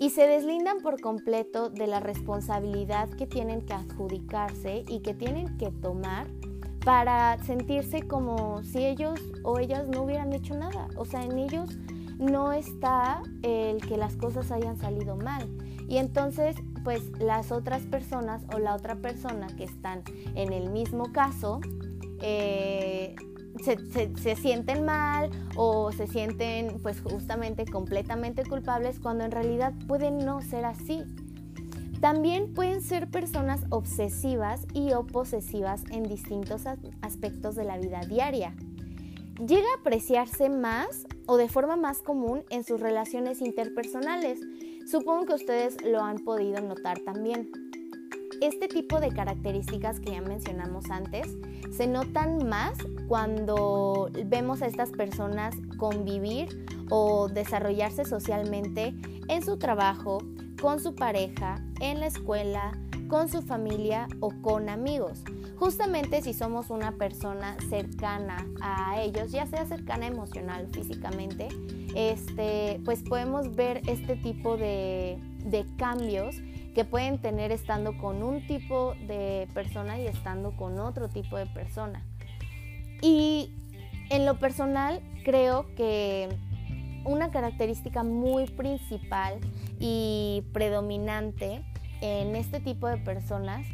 y 0.00 0.10
se 0.10 0.26
deslindan 0.26 0.80
por 0.80 1.00
completo 1.00 1.68
de 1.68 1.86
la 1.86 2.00
responsabilidad 2.00 3.10
que 3.10 3.26
tienen 3.26 3.64
que 3.64 3.74
adjudicarse 3.74 4.84
y 4.88 5.00
que 5.00 5.14
tienen 5.14 5.56
que 5.58 5.70
tomar 5.70 6.26
para 6.84 7.42
sentirse 7.44 8.02
como 8.02 8.62
si 8.62 8.84
ellos 8.84 9.20
o 9.42 9.58
ellas 9.58 9.88
no 9.88 10.02
hubieran 10.02 10.32
hecho 10.32 10.54
nada. 10.54 10.88
O 10.96 11.04
sea, 11.04 11.24
en 11.24 11.38
ellos 11.38 11.70
no 12.18 12.52
está 12.52 13.22
el 13.42 13.78
que 13.78 13.96
las 13.96 14.16
cosas 14.16 14.50
hayan 14.50 14.76
salido 14.76 15.16
mal. 15.16 15.48
Y 15.88 15.98
entonces, 15.98 16.56
pues 16.82 17.02
las 17.18 17.52
otras 17.52 17.82
personas 17.82 18.42
o 18.54 18.58
la 18.58 18.74
otra 18.74 18.96
persona 18.96 19.46
que 19.56 19.64
están 19.64 20.02
en 20.34 20.52
el 20.52 20.70
mismo 20.70 21.12
caso, 21.12 21.60
eh, 22.22 23.14
se, 23.62 24.36
sienten 24.36 24.84
mal 24.84 25.30
o 25.56 25.92
se 25.92 26.06
sienten 26.06 26.80
pues 26.82 27.00
justamente 27.00 27.64
completamente 27.64 28.44
culpables 28.44 28.98
cuando 28.98 29.24
en 29.24 29.30
realidad 29.30 29.72
pueden 29.86 30.18
no 30.18 30.40
ser 30.40 30.64
así. 30.64 31.02
También 32.04 32.52
pueden 32.52 32.82
ser 32.82 33.10
personas 33.10 33.62
obsesivas 33.70 34.66
y 34.74 34.92
o 34.92 35.06
posesivas 35.06 35.84
en 35.90 36.02
distintos 36.02 36.64
aspectos 37.00 37.54
de 37.54 37.64
la 37.64 37.78
vida 37.78 38.00
diaria. 38.00 38.54
Llega 39.38 39.66
a 39.70 39.80
apreciarse 39.80 40.50
más 40.50 41.06
o 41.24 41.38
de 41.38 41.48
forma 41.48 41.76
más 41.76 42.02
común 42.02 42.42
en 42.50 42.62
sus 42.62 42.78
relaciones 42.78 43.40
interpersonales. 43.40 44.38
Supongo 44.86 45.24
que 45.24 45.32
ustedes 45.32 45.82
lo 45.82 46.02
han 46.02 46.18
podido 46.18 46.60
notar 46.60 47.00
también. 47.00 47.50
Este 48.42 48.68
tipo 48.68 49.00
de 49.00 49.08
características 49.08 49.98
que 49.98 50.10
ya 50.10 50.20
mencionamos 50.20 50.90
antes 50.90 51.26
se 51.74 51.86
notan 51.86 52.46
más 52.46 52.76
cuando 53.08 54.10
vemos 54.26 54.60
a 54.60 54.66
estas 54.66 54.90
personas 54.90 55.54
convivir 55.78 56.66
o 56.90 57.28
desarrollarse 57.28 58.04
socialmente 58.04 58.92
en 59.28 59.42
su 59.42 59.56
trabajo, 59.56 60.18
con 60.64 60.80
su 60.80 60.94
pareja, 60.94 61.56
en 61.80 62.00
la 62.00 62.06
escuela, 62.06 62.72
con 63.08 63.28
su 63.28 63.42
familia 63.42 64.08
o 64.20 64.30
con 64.40 64.70
amigos. 64.70 65.22
Justamente 65.58 66.22
si 66.22 66.32
somos 66.32 66.70
una 66.70 66.92
persona 66.92 67.54
cercana 67.68 68.46
a 68.62 68.98
ellos, 69.02 69.30
ya 69.30 69.44
sea 69.44 69.66
cercana 69.66 70.06
emocional, 70.06 70.66
físicamente, 70.72 71.48
este, 71.94 72.80
pues 72.82 73.02
podemos 73.02 73.54
ver 73.54 73.82
este 73.90 74.16
tipo 74.16 74.56
de, 74.56 75.18
de 75.40 75.66
cambios 75.76 76.36
que 76.74 76.86
pueden 76.86 77.20
tener 77.20 77.52
estando 77.52 77.98
con 77.98 78.22
un 78.22 78.46
tipo 78.46 78.94
de 79.06 79.46
persona 79.52 80.00
y 80.00 80.06
estando 80.06 80.56
con 80.56 80.78
otro 80.78 81.10
tipo 81.10 81.36
de 81.36 81.44
persona. 81.44 82.02
Y 83.02 83.50
en 84.08 84.24
lo 84.24 84.38
personal 84.38 85.02
creo 85.26 85.66
que 85.74 86.30
una 87.04 87.30
característica 87.30 88.02
muy 88.02 88.46
principal 88.46 89.38
y 89.78 90.42
predominante 90.52 91.64
en 92.00 92.36
este 92.36 92.60
tipo 92.60 92.86
de 92.88 92.98
personas 92.98 93.66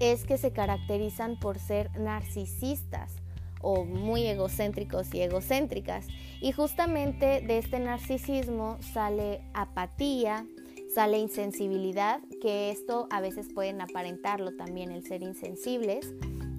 es 0.00 0.24
que 0.24 0.38
se 0.38 0.52
caracterizan 0.52 1.38
por 1.38 1.58
ser 1.58 1.90
narcisistas 1.98 3.14
o 3.60 3.84
muy 3.84 4.26
egocéntricos 4.26 5.14
y 5.14 5.20
egocéntricas. 5.20 6.08
Y 6.40 6.52
justamente 6.52 7.40
de 7.40 7.58
este 7.58 7.78
narcisismo 7.78 8.78
sale 8.80 9.42
apatía, 9.54 10.44
sale 10.92 11.18
insensibilidad, 11.18 12.20
que 12.40 12.70
esto 12.70 13.06
a 13.10 13.20
veces 13.20 13.48
pueden 13.54 13.80
aparentarlo 13.80 14.56
también 14.56 14.90
el 14.90 15.04
ser 15.04 15.22
insensibles, 15.22 16.12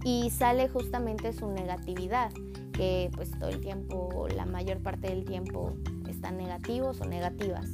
y 0.06 0.30
sale 0.32 0.68
justamente 0.68 1.34
su 1.34 1.48
negatividad 1.48 2.32
que 2.74 3.10
pues 3.16 3.32
todo 3.32 3.50
el 3.50 3.62
tiempo, 3.62 4.28
la 4.36 4.46
mayor 4.46 4.82
parte 4.82 5.08
del 5.08 5.26
tiempo 5.26 5.74
están 6.10 6.38
negativos 6.38 7.00
o 7.02 7.06
negativas. 7.06 7.70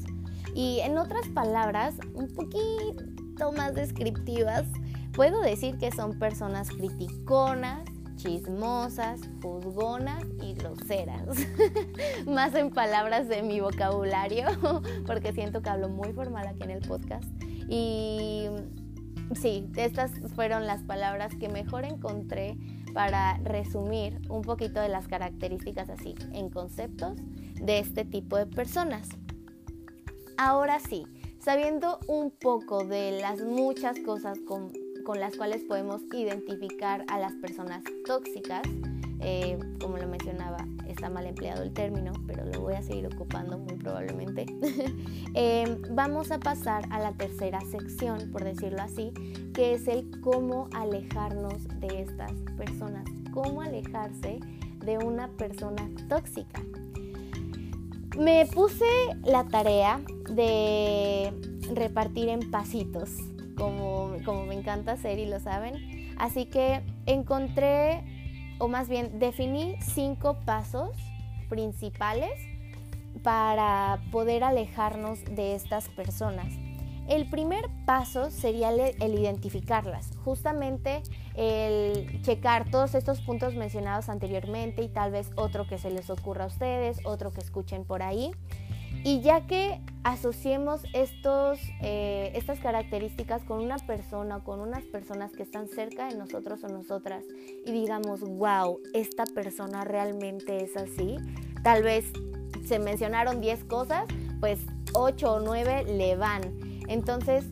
Y 0.56 0.80
en 0.80 0.98
otras 0.98 1.28
palabras, 1.30 1.96
un 2.14 2.28
poquito 2.28 3.52
más 3.52 3.76
descriptivas, 3.76 4.66
puedo 5.14 5.42
decir 5.42 5.78
que 5.78 5.92
son 5.92 6.18
personas 6.18 6.70
criticonas, 6.70 7.84
chismosas, 8.16 9.22
juzgonas 9.42 10.24
y 10.42 10.54
groseras. 10.54 11.38
Más 12.28 12.54
en 12.56 12.70
palabras 12.70 13.30
de 13.30 13.42
mi 13.42 13.62
vocabulario, 13.62 14.48
porque 15.08 15.32
siento 15.34 15.62
que 15.62 15.70
hablo 15.70 15.90
muy 15.90 16.12
formal 16.14 16.48
aquí 16.48 16.64
en 16.64 16.72
el 16.72 16.88
podcast. 16.88 17.30
Y 17.70 18.48
sí, 19.36 19.70
estas 19.78 20.12
fueron 20.36 20.68
las 20.68 20.84
palabras 20.84 21.36
que 21.36 21.48
mejor 21.48 21.86
encontré 21.86 22.58
para 22.94 23.38
resumir 23.40 24.20
un 24.30 24.42
poquito 24.42 24.80
de 24.80 24.90
las 24.90 25.08
características 25.08 25.90
así 25.90 26.16
en 26.34 26.50
conceptos 26.50 27.18
de 27.56 27.80
este 27.80 28.06
tipo 28.06 28.38
de 28.38 28.46
personas. 28.46 29.10
Ahora 30.38 30.80
sí, 30.80 31.06
sabiendo 31.40 32.00
un 32.08 32.32
poco 32.32 32.86
de 32.86 33.20
las 33.20 33.42
muchas 33.42 34.00
cosas 34.00 34.40
con, 34.48 34.72
las 35.20 35.36
cuales 35.36 35.64
podemos 35.64 36.04
identificar 36.14 37.04
a 37.08 37.18
las 37.18 37.34
personas 37.34 37.84
tóxicas, 38.06 38.62
eh, 39.22 39.58
como 39.82 39.98
lo 39.98 40.08
mencionaba, 40.08 40.68
está 41.00 41.10
mal 41.10 41.26
empleado 41.26 41.64
el 41.64 41.72
término, 41.72 42.12
pero 42.28 42.44
lo 42.44 42.60
voy 42.60 42.74
a 42.74 42.82
seguir 42.82 43.08
ocupando 43.08 43.58
muy 43.58 43.76
probablemente. 43.78 44.46
Eh, 45.36 45.78
vamos 45.92 46.32
a 46.32 46.40
pasar 46.40 46.86
a 46.90 47.00
la 47.00 47.12
tercera 47.12 47.62
sección, 47.62 48.32
por 48.32 48.44
decirlo 48.44 48.82
así, 48.82 49.14
que 49.54 49.74
es 49.74 49.88
el 49.88 50.10
cómo 50.22 50.70
alejarnos 50.74 51.68
de 51.80 52.02
estas 52.02 52.32
personas, 52.58 53.06
cómo 53.32 53.62
alejarse 53.62 54.40
de 54.84 54.98
una 54.98 55.28
persona 55.28 55.88
tóxica. 56.10 56.64
Me 58.18 58.48
puse 58.48 58.86
la 59.24 59.46
tarea 59.46 60.02
de 60.32 61.32
repartir 61.76 62.30
en 62.30 62.50
pasitos 62.50 63.12
como, 63.56 64.18
como 64.26 64.48
me 64.48 64.56
encanta 64.56 64.94
hacer 64.94 65.20
y 65.20 65.28
lo 65.28 65.40
saben. 65.40 65.76
Así 66.18 66.48
que 66.48 66.82
encontré, 67.06 68.04
o 68.60 68.68
más 68.68 68.88
bien 68.88 69.18
definí 69.20 69.76
cinco 69.82 70.38
pasos 70.46 70.96
principales 71.50 72.32
para 73.24 74.00
poder 74.12 74.44
alejarnos 74.44 75.24
de 75.26 75.56
estas 75.56 75.90
personas. 75.90 76.54
El 77.10 77.28
primer 77.28 77.66
paso 77.88 78.30
sería 78.30 78.70
el, 78.70 79.20
identificarlas, 79.20 80.12
justamente 80.24 81.02
el 81.34 82.22
checar 82.22 82.70
todos 82.70 82.94
estos 82.94 83.20
puntos 83.22 83.56
mencionados 83.56 84.10
anteriormente 84.10 84.84
y 84.84 84.90
tal 84.90 85.12
vez 85.12 85.32
otro 85.36 85.66
que 85.66 85.80
se 85.80 85.90
les 85.90 86.12
ocurra 86.12 86.44
a 86.44 86.48
ustedes, 86.48 87.00
otro 87.06 87.32
que 87.32 87.42
escuchen 87.42 87.84
por 87.84 88.04
ahí. 88.04 88.32
Y 89.04 89.22
ya 89.22 89.48
que 89.48 89.80
asociemos 90.04 90.82
estos, 90.94 91.60
eh, 91.82 92.32
estas 92.36 92.60
características 92.60 93.44
con 93.44 93.60
una 93.60 93.78
persona 93.78 94.38
o 94.38 94.44
con 94.44 94.60
unas 94.60 94.84
personas 94.86 95.32
que 95.32 95.44
están 95.44 95.68
cerca 95.68 96.08
de 96.08 96.16
nosotros 96.16 96.64
o 96.64 96.68
nosotras 96.68 97.24
y 97.66 97.72
digamos, 97.72 98.22
wow, 98.22 98.80
esta 98.94 99.26
persona 99.26 99.84
realmente 99.84 100.64
es 100.64 100.76
así, 100.78 101.18
tal 101.64 101.84
vez 101.84 102.12
se 102.66 102.80
mencionaron 102.80 103.42
10 103.42 103.64
cosas, 103.66 104.06
pues 104.40 104.60
8 104.94 105.34
o 105.34 105.40
9 105.40 105.86
le 105.86 106.16
van. 106.16 106.42
Entonces, 106.88 107.46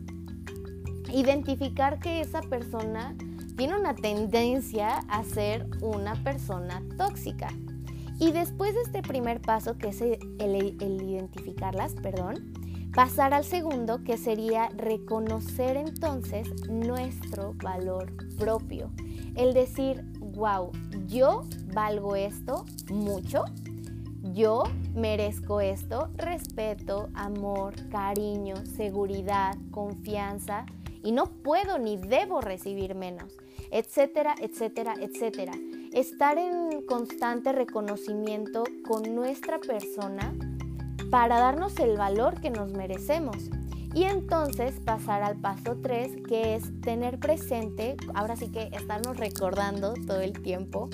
identificar 1.13 1.99
que 1.99 2.21
esa 2.21 2.41
persona 2.41 3.15
tiene 3.55 3.77
una 3.77 3.95
tendencia 3.95 4.99
a 5.07 5.23
ser 5.23 5.65
una 5.81 6.15
persona 6.23 6.81
tóxica. 6.97 7.49
Y 8.19 8.31
después 8.31 8.73
de 8.73 8.81
este 8.81 9.01
primer 9.03 9.41
paso, 9.41 9.77
que 9.77 9.89
es 9.89 10.01
el, 10.01 10.19
identificarlas, 10.81 11.93
perdón, 11.93 12.51
pasar 12.93 13.33
al 13.33 13.43
segundo, 13.43 14.03
que 14.03 14.17
sería 14.17 14.69
reconocer 14.69 15.77
entonces 15.77 16.49
nuestro 16.67 17.53
valor 17.53 18.11
propio. 18.37 18.89
El 19.35 19.53
decir, 19.53 20.03
wow, 20.19 20.71
yo 21.05 21.43
valgo 21.73 22.15
esto 22.15 22.65
mucho, 22.89 23.45
yo 24.33 24.63
merezco 24.95 25.61
esto, 25.61 26.09
respeto, 26.15 27.09
amor, 27.13 27.75
cariño, 27.89 28.55
seguridad, 28.65 29.55
confianza 29.69 30.65
y 31.03 31.11
no 31.11 31.27
puedo 31.27 31.77
ni 31.77 31.97
debo 31.97 32.41
recibir 32.41 32.95
menos, 32.95 33.31
etcétera, 33.71 34.33
etcétera, 34.41 34.95
etcétera. 34.99 35.53
Estar 35.93 36.37
en 36.37 36.85
constante 36.85 37.53
reconocimiento 37.53 38.63
con 38.85 39.15
nuestra 39.15 39.59
persona 39.59 40.35
para 41.09 41.39
darnos 41.39 41.79
el 41.79 41.97
valor 41.97 42.41
que 42.41 42.49
nos 42.49 42.71
merecemos. 42.73 43.49
Y 43.93 44.03
entonces 44.03 44.79
pasar 44.81 45.23
al 45.23 45.37
paso 45.37 45.77
3, 45.81 46.23
que 46.27 46.55
es 46.55 46.81
tener 46.81 47.19
presente, 47.19 47.95
ahora 48.13 48.35
sí 48.35 48.51
que 48.51 48.69
estarnos 48.73 49.17
recordando 49.17 49.93
todo 50.05 50.21
el 50.21 50.33
tiempo, 50.41 50.89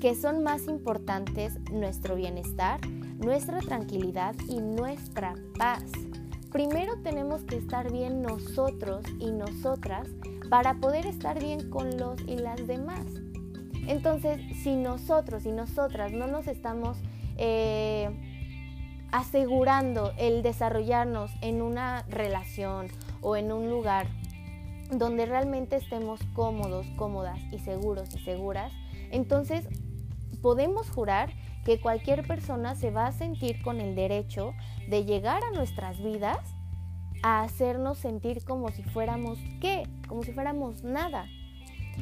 que 0.00 0.14
son 0.14 0.42
más 0.42 0.68
importantes 0.68 1.58
nuestro 1.72 2.14
bienestar, 2.14 2.80
nuestra 3.18 3.60
tranquilidad 3.60 4.34
y 4.48 4.60
nuestra 4.60 5.34
paz. 5.58 5.82
Primero 6.52 6.94
tenemos 7.02 7.42
que 7.42 7.56
estar 7.56 7.92
bien 7.92 8.22
nosotros 8.22 9.04
y 9.18 9.32
nosotras 9.32 10.08
para 10.48 10.74
poder 10.74 11.06
estar 11.06 11.38
bien 11.38 11.68
con 11.68 11.98
los 11.98 12.20
y 12.26 12.36
las 12.36 12.66
demás. 12.66 13.25
Entonces, 13.86 14.40
si 14.62 14.76
nosotros 14.76 15.46
y 15.46 15.52
nosotras 15.52 16.12
no 16.12 16.26
nos 16.26 16.46
estamos 16.48 16.98
eh, 17.36 18.10
asegurando 19.12 20.12
el 20.18 20.42
desarrollarnos 20.42 21.30
en 21.40 21.62
una 21.62 22.02
relación 22.08 22.88
o 23.20 23.36
en 23.36 23.52
un 23.52 23.70
lugar 23.70 24.08
donde 24.90 25.26
realmente 25.26 25.76
estemos 25.76 26.20
cómodos, 26.32 26.86
cómodas 26.96 27.40
y 27.52 27.58
seguros 27.58 28.14
y 28.14 28.18
seguras, 28.20 28.72
entonces 29.10 29.68
podemos 30.42 30.90
jurar 30.90 31.32
que 31.64 31.80
cualquier 31.80 32.26
persona 32.26 32.76
se 32.76 32.90
va 32.90 33.06
a 33.06 33.12
sentir 33.12 33.60
con 33.62 33.80
el 33.80 33.96
derecho 33.96 34.52
de 34.88 35.04
llegar 35.04 35.42
a 35.44 35.50
nuestras 35.56 36.00
vidas 36.02 36.38
a 37.22 37.42
hacernos 37.42 37.98
sentir 37.98 38.44
como 38.44 38.70
si 38.70 38.82
fuéramos 38.84 39.38
qué, 39.60 39.82
como 40.06 40.22
si 40.22 40.32
fuéramos 40.32 40.84
nada. 40.84 41.26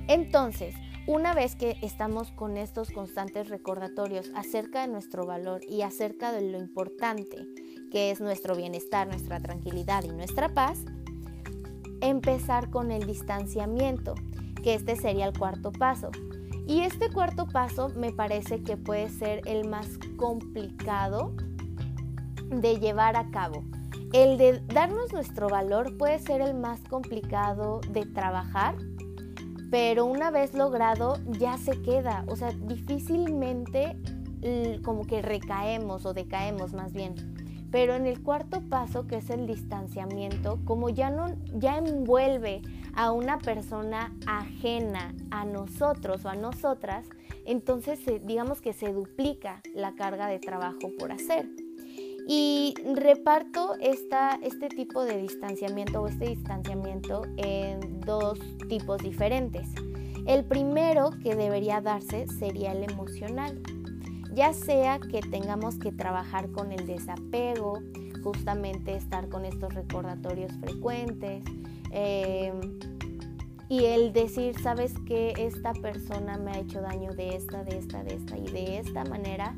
Entonces, 0.08 0.74
una 1.06 1.34
vez 1.34 1.54
que 1.54 1.76
estamos 1.82 2.30
con 2.30 2.56
estos 2.56 2.90
constantes 2.90 3.48
recordatorios 3.48 4.30
acerca 4.34 4.82
de 4.82 4.88
nuestro 4.88 5.26
valor 5.26 5.60
y 5.68 5.82
acerca 5.82 6.32
de 6.32 6.50
lo 6.50 6.58
importante 6.58 7.46
que 7.90 8.10
es 8.10 8.20
nuestro 8.20 8.56
bienestar, 8.56 9.06
nuestra 9.06 9.40
tranquilidad 9.40 10.02
y 10.04 10.08
nuestra 10.08 10.48
paz, 10.48 10.84
empezar 12.00 12.70
con 12.70 12.90
el 12.90 13.06
distanciamiento, 13.06 14.14
que 14.62 14.74
este 14.74 14.96
sería 14.96 15.26
el 15.26 15.38
cuarto 15.38 15.70
paso. 15.70 16.10
Y 16.66 16.80
este 16.80 17.10
cuarto 17.10 17.46
paso 17.46 17.90
me 17.90 18.10
parece 18.10 18.62
que 18.62 18.76
puede 18.78 19.10
ser 19.10 19.42
el 19.46 19.68
más 19.68 19.86
complicado 20.16 21.34
de 22.48 22.80
llevar 22.80 23.16
a 23.16 23.30
cabo. 23.30 23.62
El 24.12 24.38
de 24.38 24.60
darnos 24.72 25.12
nuestro 25.12 25.48
valor 25.48 25.96
puede 25.98 26.18
ser 26.18 26.40
el 26.40 26.54
más 26.54 26.80
complicado 26.88 27.80
de 27.90 28.06
trabajar, 28.06 28.76
pero 29.70 30.04
una 30.04 30.30
vez 30.30 30.54
logrado 30.54 31.18
ya 31.38 31.56
se 31.58 31.80
queda. 31.82 32.24
O 32.28 32.36
sea, 32.36 32.52
difícilmente 32.52 33.96
como 34.82 35.06
que 35.06 35.22
recaemos 35.22 36.04
o 36.04 36.12
decaemos 36.12 36.74
más 36.74 36.92
bien. 36.92 37.14
Pero 37.70 37.94
en 37.94 38.06
el 38.06 38.22
cuarto 38.22 38.60
paso, 38.68 39.06
que 39.06 39.16
es 39.16 39.30
el 39.30 39.46
distanciamiento, 39.46 40.60
como 40.64 40.90
ya 40.90 41.10
no 41.10 41.34
ya 41.54 41.78
envuelve 41.78 42.62
a 42.94 43.10
una 43.10 43.38
persona 43.38 44.14
ajena 44.26 45.14
a 45.30 45.44
nosotros 45.44 46.24
o 46.24 46.28
a 46.28 46.36
nosotras, 46.36 47.06
entonces 47.46 47.98
digamos 48.24 48.60
que 48.60 48.72
se 48.72 48.92
duplica 48.92 49.60
la 49.74 49.94
carga 49.94 50.28
de 50.28 50.38
trabajo 50.38 50.92
por 50.98 51.10
hacer. 51.10 51.48
Y 52.26 52.74
reparto 52.94 53.74
esta, 53.80 54.38
este 54.42 54.68
tipo 54.68 55.04
de 55.04 55.18
distanciamiento 55.18 56.02
o 56.02 56.08
este 56.08 56.28
distanciamiento 56.30 57.22
en 57.36 58.00
dos 58.00 58.38
tipos 58.68 58.98
diferentes. 59.02 59.68
El 60.26 60.44
primero 60.44 61.10
que 61.22 61.36
debería 61.36 61.80
darse 61.82 62.26
sería 62.28 62.72
el 62.72 62.90
emocional. 62.90 63.60
Ya 64.32 64.52
sea 64.52 64.98
que 64.98 65.20
tengamos 65.20 65.78
que 65.78 65.92
trabajar 65.92 66.50
con 66.50 66.72
el 66.72 66.86
desapego, 66.86 67.80
justamente 68.24 68.96
estar 68.96 69.28
con 69.28 69.44
estos 69.44 69.74
recordatorios 69.74 70.50
frecuentes 70.54 71.44
em, 71.92 72.78
y 73.68 73.84
el 73.84 74.12
decir, 74.12 74.58
sabes 74.60 74.94
que 75.06 75.34
esta 75.36 75.72
persona 75.74 76.38
me 76.38 76.52
ha 76.52 76.58
hecho 76.58 76.80
daño 76.80 77.12
de 77.12 77.36
esta, 77.36 77.62
de 77.64 77.78
esta, 77.78 78.02
de 78.02 78.14
esta 78.14 78.38
y 78.38 78.46
de 78.46 78.78
esta 78.78 79.04
manera, 79.04 79.54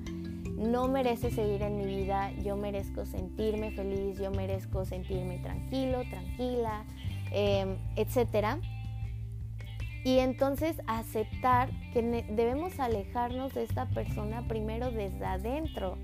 no 0.56 0.88
merece 0.88 1.30
seguir 1.30 1.62
en 1.62 1.76
mi 1.76 1.84
vida, 1.84 2.32
yo 2.42 2.56
merezco 2.56 3.04
sentirme 3.06 3.70
feliz, 3.70 4.18
yo 4.18 4.30
merezco 4.30 4.84
sentirme 4.84 5.38
tranquilo, 5.38 6.02
tranquila, 6.10 6.84
eh, 7.32 7.76
etcétera 7.96 8.58
y 10.06 10.20
entonces 10.20 10.80
aceptar 10.86 11.68
que 11.92 12.00
debemos 12.00 12.78
alejarnos 12.78 13.54
de 13.54 13.64
esta 13.64 13.86
persona 13.86 14.46
primero 14.46 14.92
desde 14.92 15.26
adentro, 15.26 15.98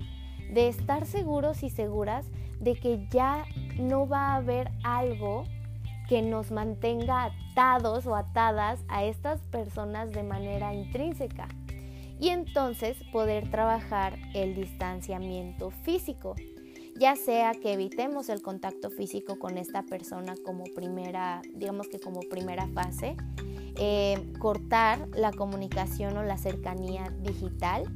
de 0.51 0.67
estar 0.67 1.05
seguros 1.05 1.63
y 1.63 1.69
seguras 1.69 2.25
de 2.59 2.75
que 2.75 3.07
ya 3.09 3.45
no 3.79 4.05
va 4.05 4.33
a 4.33 4.35
haber 4.35 4.71
algo 4.83 5.45
que 6.09 6.21
nos 6.21 6.51
mantenga 6.51 7.31
atados 7.51 8.05
o 8.05 8.17
atadas 8.17 8.83
a 8.89 9.05
estas 9.05 9.39
personas 9.43 10.11
de 10.11 10.23
manera 10.23 10.73
intrínseca. 10.73 11.47
Y 12.23 12.29
entonces 12.29 12.95
poder 13.11 13.51
trabajar 13.51 14.17
el 14.33 14.55
distanciamiento 14.55 15.71
físico, 15.71 16.35
ya 16.97 17.17
sea 17.17 17.51
que 17.51 17.73
evitemos 17.73 18.29
el 18.29 18.41
contacto 18.41 18.89
físico 18.89 19.37
con 19.37 19.57
esta 19.57 19.83
persona 19.83 20.35
como 20.45 20.63
primera, 20.73 21.41
digamos 21.53 21.89
que 21.89 21.99
como 21.99 22.21
primera 22.21 22.69
fase, 22.69 23.17
eh, 23.75 24.25
cortar 24.39 25.09
la 25.13 25.33
comunicación 25.33 26.15
o 26.15 26.23
la 26.23 26.37
cercanía 26.37 27.13
digital, 27.23 27.93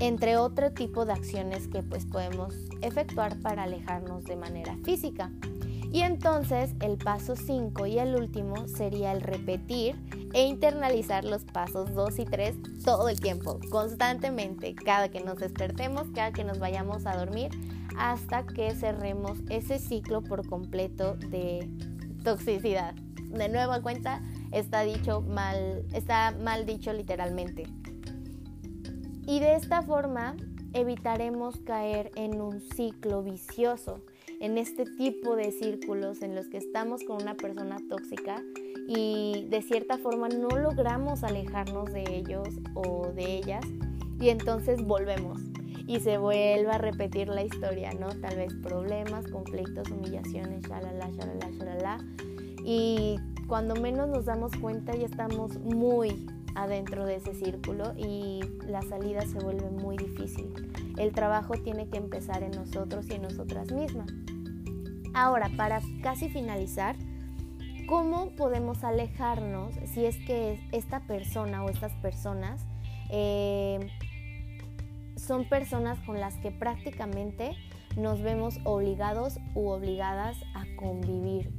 entre 0.00 0.36
otro 0.36 0.72
tipo 0.72 1.04
de 1.04 1.12
acciones 1.12 1.68
que 1.68 1.84
pues 1.84 2.06
podemos 2.06 2.56
efectuar 2.80 3.38
para 3.38 3.62
alejarnos 3.62 4.24
de 4.24 4.34
manera 4.34 4.76
física. 4.82 5.30
Y 5.90 6.02
entonces 6.02 6.74
el 6.80 6.98
paso 6.98 7.34
5 7.34 7.86
y 7.86 7.98
el 7.98 8.14
último 8.14 8.68
sería 8.68 9.12
el 9.12 9.22
repetir 9.22 9.96
e 10.34 10.46
internalizar 10.46 11.24
los 11.24 11.44
pasos 11.44 11.94
2 11.94 12.18
y 12.18 12.24
3 12.26 12.56
todo 12.84 13.08
el 13.08 13.18
tiempo, 13.20 13.58
constantemente, 13.70 14.74
cada 14.74 15.08
que 15.08 15.20
nos 15.20 15.36
despertemos, 15.38 16.08
cada 16.14 16.32
que 16.32 16.44
nos 16.44 16.58
vayamos 16.58 17.06
a 17.06 17.16
dormir, 17.16 17.50
hasta 17.96 18.44
que 18.44 18.74
cerremos 18.74 19.38
ese 19.48 19.78
ciclo 19.78 20.22
por 20.22 20.46
completo 20.46 21.14
de 21.14 21.68
toxicidad. 22.22 22.94
De 22.94 23.48
nueva 23.48 23.80
cuenta, 23.80 24.22
está 24.52 24.82
dicho 24.82 25.22
mal, 25.22 25.86
está 25.94 26.32
mal 26.32 26.66
dicho 26.66 26.92
literalmente. 26.92 27.64
Y 29.26 29.40
de 29.40 29.56
esta 29.56 29.82
forma 29.82 30.36
evitaremos 30.74 31.56
caer 31.60 32.10
en 32.14 32.40
un 32.40 32.60
ciclo 32.60 33.22
vicioso 33.22 34.02
en 34.40 34.58
este 34.58 34.84
tipo 34.84 35.36
de 35.36 35.52
círculos 35.52 36.22
en 36.22 36.34
los 36.34 36.48
que 36.48 36.58
estamos 36.58 37.02
con 37.04 37.22
una 37.22 37.34
persona 37.34 37.78
tóxica 37.88 38.42
y 38.86 39.46
de 39.50 39.62
cierta 39.62 39.98
forma 39.98 40.28
no 40.28 40.48
logramos 40.48 41.24
alejarnos 41.24 41.92
de 41.92 42.04
ellos 42.08 42.48
o 42.74 43.08
de 43.14 43.36
ellas 43.36 43.64
y 44.20 44.30
entonces 44.30 44.82
volvemos 44.82 45.40
y 45.86 46.00
se 46.00 46.18
vuelve 46.18 46.70
a 46.70 46.78
repetir 46.78 47.28
la 47.28 47.42
historia, 47.42 47.92
¿no? 47.94 48.08
Tal 48.08 48.36
vez 48.36 48.54
problemas, 48.62 49.26
conflictos, 49.26 49.90
humillaciones, 49.90 50.62
shalala, 50.68 51.10
shalala, 51.10 51.50
shalala. 51.50 51.98
Y 52.62 53.16
cuando 53.46 53.74
menos 53.74 54.08
nos 54.08 54.26
damos 54.26 54.52
cuenta 54.60 54.94
ya 54.94 55.06
estamos 55.06 55.58
muy 55.60 56.26
adentro 56.54 57.06
de 57.06 57.16
ese 57.16 57.34
círculo 57.34 57.94
y 57.96 58.40
la 58.66 58.82
salida 58.82 59.22
se 59.22 59.38
vuelve 59.38 59.70
muy 59.70 59.96
difícil. 59.96 60.52
El 60.98 61.12
trabajo 61.12 61.54
tiene 61.54 61.88
que 61.88 61.96
empezar 61.96 62.42
en 62.42 62.50
nosotros 62.50 63.06
y 63.08 63.14
en 63.14 63.22
nosotras 63.22 63.72
mismas. 63.72 64.12
Ahora, 65.14 65.50
para 65.56 65.80
casi 66.02 66.28
finalizar, 66.28 66.96
¿cómo 67.88 68.30
podemos 68.36 68.84
alejarnos 68.84 69.74
si 69.86 70.04
es 70.04 70.16
que 70.16 70.60
esta 70.72 71.00
persona 71.00 71.64
o 71.64 71.70
estas 71.70 71.92
personas 71.96 72.66
eh, 73.10 73.90
son 75.16 75.48
personas 75.48 75.98
con 76.00 76.20
las 76.20 76.36
que 76.36 76.50
prácticamente 76.50 77.56
nos 77.96 78.22
vemos 78.22 78.58
obligados 78.64 79.38
u 79.54 79.68
obligadas 79.68 80.36
a 80.54 80.64
convivir 80.76 81.50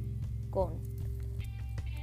con? 0.50 0.80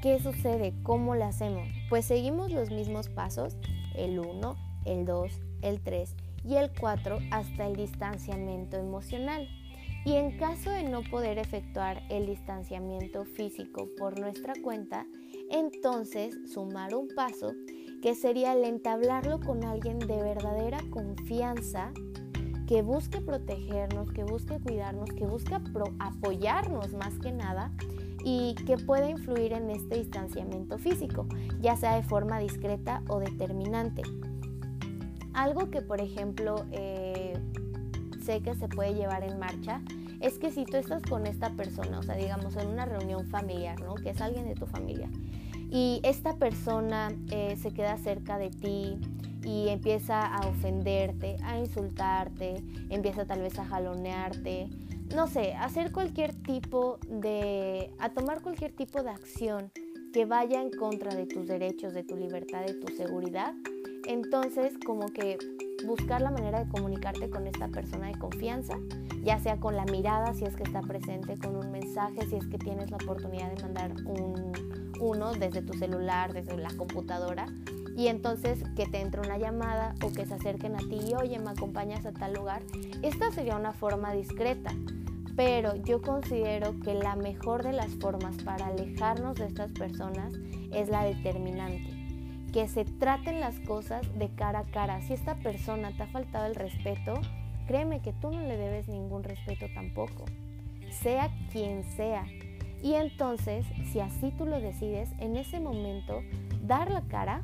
¿Qué 0.02 0.20
sucede? 0.20 0.74
¿Cómo 0.84 1.16
lo 1.16 1.26
hacemos? 1.26 1.68
Pues 1.90 2.06
seguimos 2.06 2.52
los 2.52 2.70
mismos 2.70 3.10
pasos, 3.10 3.58
el 3.96 4.20
1, 4.20 4.56
el 4.86 5.06
2, 5.06 5.42
el 5.64 5.82
3 5.82 6.16
y 6.46 6.56
el 6.56 6.72
4 6.80 7.18
hasta 7.32 7.68
el 7.68 7.76
distanciamiento 7.76 8.78
emocional. 8.78 9.48
Y 10.08 10.16
en 10.16 10.38
caso 10.38 10.70
de 10.70 10.84
no 10.84 11.02
poder 11.02 11.38
efectuar 11.38 12.02
el 12.08 12.28
distanciamiento 12.28 13.26
físico 13.26 13.90
por 13.98 14.18
nuestra 14.18 14.54
cuenta, 14.64 15.06
entonces 15.52 16.34
sumar 16.50 16.96
un 16.96 17.10
paso 17.14 17.52
que 18.02 18.16
sería 18.16 18.54
el 18.54 18.64
entablarlo 18.64 19.42
con 19.42 19.66
alguien 19.66 20.00
de 20.00 20.16
verdadera 20.24 20.80
confianza 20.92 21.92
que 22.68 22.84
busque 22.84 23.20
protegernos, 23.20 24.10
que 24.14 24.24
busque 24.24 24.62
cuidarnos, 24.62 25.10
que 25.10 25.26
busque 25.26 25.58
apoyarnos 26.00 26.94
más 26.94 27.20
que 27.20 27.34
nada 27.34 27.74
y 28.24 28.56
que 28.66 28.78
pueda 28.78 29.10
influir 29.10 29.52
en 29.52 29.70
este 29.70 29.98
distanciamiento 29.98 30.78
físico, 30.78 31.28
ya 31.60 31.76
sea 31.76 31.96
de 31.98 32.04
forma 32.04 32.40
discreta 32.40 33.04
o 33.10 33.20
determinante. 33.20 34.04
Algo 35.34 35.70
que, 35.70 35.82
por 35.82 36.00
ejemplo, 36.00 36.66
eh, 36.72 37.07
sé 38.28 38.42
que 38.42 38.56
se 38.56 38.68
puede 38.68 38.94
llevar 38.94 39.24
en 39.24 39.40
marcha 39.40 39.82
es 40.20 40.38
que 40.38 40.52
si 40.52 40.66
tú 40.66 40.76
estás 40.76 41.02
con 41.02 41.26
esta 41.26 41.50
persona, 41.52 42.00
o 42.00 42.04
sea, 42.04 42.16
digamos 42.16 42.58
en 42.58 42.68
una 42.68 42.86
reunión 42.86 43.26
familiar, 43.28 43.80
¿no? 43.80 43.96
Que 43.96 44.10
es 44.10 44.20
alguien 44.20 44.46
de 44.46 44.54
tu 44.54 44.66
familia, 44.66 45.10
y 45.72 46.02
esta 46.04 46.36
persona 46.36 47.10
eh, 47.32 47.56
se 47.56 47.72
queda 47.72 47.98
cerca 47.98 48.38
de 48.38 48.50
ti 48.50 48.98
y 49.46 49.70
empieza 49.70 50.26
a 50.26 50.46
ofenderte, 50.46 51.38
a 51.42 51.58
insultarte, 51.58 52.56
empieza 52.90 53.26
tal 53.26 53.42
vez 53.42 53.58
a 53.60 53.66
jalonearte, 53.66 54.70
no 55.16 55.28
sé, 55.28 55.54
a 55.54 55.64
hacer 55.64 55.94
cualquier 55.94 56.34
tipo 56.34 57.00
de, 57.08 57.94
a 57.98 58.10
tomar 58.10 58.42
cualquier 58.42 58.74
tipo 58.74 59.04
de 59.04 59.10
acción 59.10 59.72
que 60.12 60.26
vaya 60.26 60.62
en 60.62 60.72
contra 60.72 61.16
de 61.16 61.28
tus 61.28 61.48
derechos, 61.48 61.94
de 61.94 62.04
tu 62.04 62.18
libertad, 62.18 62.66
de 62.66 62.74
tu 62.74 62.94
seguridad, 62.94 63.54
entonces 64.06 64.74
como 64.86 65.06
que 65.08 65.38
buscar 65.86 66.22
la 66.22 66.32
manera 66.32 66.64
de 66.64 66.70
comunicarte 66.70 67.30
con 67.30 67.48
esta 67.48 67.68
persona 67.68 68.08
de 68.08 68.18
confianza, 68.18 68.78
ya 69.24 69.40
sea 69.40 69.60
con 69.60 69.76
la 69.76 69.86
mirada 69.86 70.34
si 70.34 70.46
es 70.46 70.56
que 70.56 70.64
está 70.64 70.82
presente, 70.82 71.38
con 71.38 71.56
un 71.56 71.72
mensaje 71.72 72.26
si 72.28 72.36
es 72.36 72.48
que 72.48 72.58
tienes 72.58 72.92
la 72.92 72.98
oportunidad 72.98 73.52
de 73.52 73.62
mandar 73.62 73.92
un, 74.06 74.52
uno 75.00 75.34
desde 75.34 75.62
tu 75.62 75.74
celular, 75.74 76.34
desde 76.34 76.58
la 76.58 76.70
computadora, 76.76 77.48
y 77.96 78.08
entonces 78.08 78.64
que 78.76 78.86
te 78.86 79.02
entre 79.02 79.22
una 79.22 79.38
llamada 79.38 79.96
o 80.04 80.12
que 80.12 80.26
se 80.26 80.36
acerquen 80.36 80.76
a 80.76 80.80
ti 80.80 81.00
y 81.10 81.16
oye, 81.16 81.40
me 81.40 81.50
acompañas 81.50 82.06
a 82.06 82.12
tal 82.12 82.34
lugar. 82.34 82.62
Esta 83.02 83.32
sería 83.32 83.56
una 83.56 83.74
forma 83.74 84.14
discreta, 84.14 84.72
pero 85.36 85.76
yo 85.76 86.02
considero 86.02 86.80
que 86.80 86.94
la 86.94 87.16
mejor 87.16 87.64
de 87.64 87.74
las 87.74 87.92
formas 87.96 88.36
para 88.44 88.68
alejarnos 88.68 89.38
de 89.38 89.48
estas 89.48 89.72
personas 89.72 90.34
es 90.72 90.90
la 90.90 91.04
determinante. 91.04 91.97
Que 92.58 92.68
se 92.68 92.86
traten 92.86 93.40
las 93.40 93.60
cosas 93.60 94.02
de 94.18 94.30
cara 94.30 94.62
a 94.62 94.64
cara. 94.64 95.00
Si 95.04 95.14
esta 95.14 95.36
persona 95.36 95.92
te 95.96 96.02
ha 96.02 96.08
faltado 96.08 96.48
el 96.48 96.56
respeto, 96.56 97.14
créeme 97.68 98.02
que 98.02 98.14
tú 98.14 98.32
no 98.32 98.42
le 98.42 98.58
debes 98.58 98.88
ningún 98.88 99.22
respeto 99.24 99.68
tampoco. 99.76 100.26
Sea 100.90 101.30
quien 101.52 101.84
sea, 101.84 102.26
y 102.82 102.96
entonces, 102.96 103.64
si 103.92 104.00
así 104.00 104.32
tú 104.40 104.48
lo 104.48 104.60
decides, 104.60 105.12
en 105.20 105.36
ese 105.36 105.60
momento, 105.60 106.24
dar 106.64 106.90
la 106.90 107.02
cara 107.02 107.44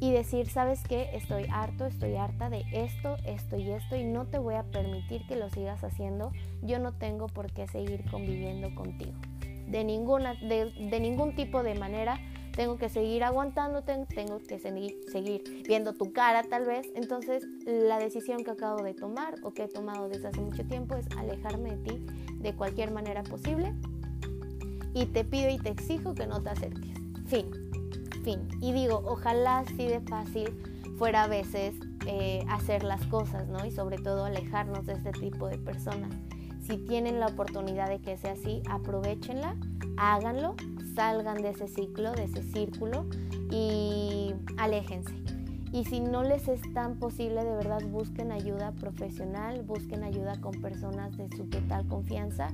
y 0.00 0.10
decir, 0.10 0.48
sabes 0.48 0.82
qué, 0.88 1.10
estoy 1.14 1.46
harto, 1.52 1.86
estoy 1.86 2.16
harta 2.16 2.50
de 2.50 2.64
esto, 2.72 3.14
esto 3.24 3.58
y 3.58 3.70
esto 3.70 3.94
y 3.94 4.02
no 4.02 4.26
te 4.26 4.38
voy 4.38 4.56
a 4.56 4.64
permitir 4.64 5.24
que 5.28 5.36
lo 5.36 5.50
sigas 5.50 5.84
haciendo, 5.84 6.32
yo 6.62 6.80
no 6.80 6.90
tengo 6.90 7.28
por 7.28 7.52
qué 7.52 7.68
seguir 7.68 8.04
conviviendo 8.10 8.74
contigo. 8.74 9.14
De, 9.68 9.84
ninguna, 9.84 10.34
de, 10.34 10.98
ningún 11.00 11.36
tipo 11.36 11.62
de 11.62 11.76
manera 11.76 12.18
tengo 12.58 12.76
que 12.76 12.88
seguir 12.88 13.22
aguantándote, 13.22 14.04
tengo 14.12 14.40
que 14.40 14.58
seguir 14.58 15.62
viendo 15.64 15.92
tu 15.92 16.12
cara 16.12 16.42
tal 16.42 16.64
vez. 16.64 16.88
Entonces 16.96 17.46
la 17.64 18.00
decisión 18.00 18.42
que 18.42 18.50
acabo 18.50 18.82
de 18.82 18.94
tomar 18.94 19.36
o 19.44 19.52
que 19.52 19.62
he 19.62 19.68
tomado 19.68 20.08
desde 20.08 20.26
hace 20.26 20.40
mucho 20.40 20.64
tiempo 20.66 20.96
es 20.96 21.06
alejarme 21.16 21.76
de 21.76 21.76
ti 21.76 22.06
de 22.40 22.56
cualquier 22.56 22.90
manera 22.90 23.22
posible 23.22 23.72
y 24.92 25.06
te 25.06 25.24
pido 25.24 25.48
y 25.50 25.58
te 25.58 25.68
exijo 25.68 26.16
que 26.16 26.26
no 26.26 26.42
te 26.42 26.48
acerques. 26.48 26.90
Fin, 27.28 27.46
fin. 28.24 28.48
Y 28.60 28.72
digo, 28.72 29.04
ojalá 29.06 29.60
así 29.60 29.86
de 29.86 30.00
fácil 30.00 30.50
fuera 30.98 31.22
a 31.22 31.28
veces 31.28 31.76
eh, 32.08 32.44
hacer 32.48 32.82
las 32.82 33.06
cosas, 33.06 33.46
¿no? 33.46 33.64
Y 33.66 33.70
sobre 33.70 33.98
todo 33.98 34.24
alejarnos 34.24 34.84
de 34.84 34.94
este 34.94 35.12
tipo 35.12 35.46
de 35.46 35.58
personas. 35.58 36.10
Si 36.66 36.76
tienen 36.76 37.20
la 37.20 37.28
oportunidad 37.28 37.88
de 37.88 38.00
que 38.00 38.16
sea 38.16 38.32
así, 38.32 38.62
aprovechenla, 38.68 39.54
háganlo, 39.98 40.54
salgan 40.94 41.42
de 41.42 41.50
ese 41.50 41.68
ciclo, 41.68 42.12
de 42.12 42.24
ese 42.24 42.42
círculo 42.42 43.06
y 43.50 44.32
aléjense. 44.56 45.14
Y 45.72 45.84
si 45.84 46.00
no 46.00 46.22
les 46.22 46.48
es 46.48 46.62
tan 46.72 46.98
posible, 46.98 47.44
de 47.44 47.56
verdad 47.56 47.82
busquen 47.90 48.32
ayuda 48.32 48.72
profesional, 48.72 49.62
busquen 49.62 50.02
ayuda 50.02 50.40
con 50.40 50.52
personas 50.62 51.16
de 51.16 51.28
su 51.36 51.44
total 51.44 51.86
confianza 51.88 52.48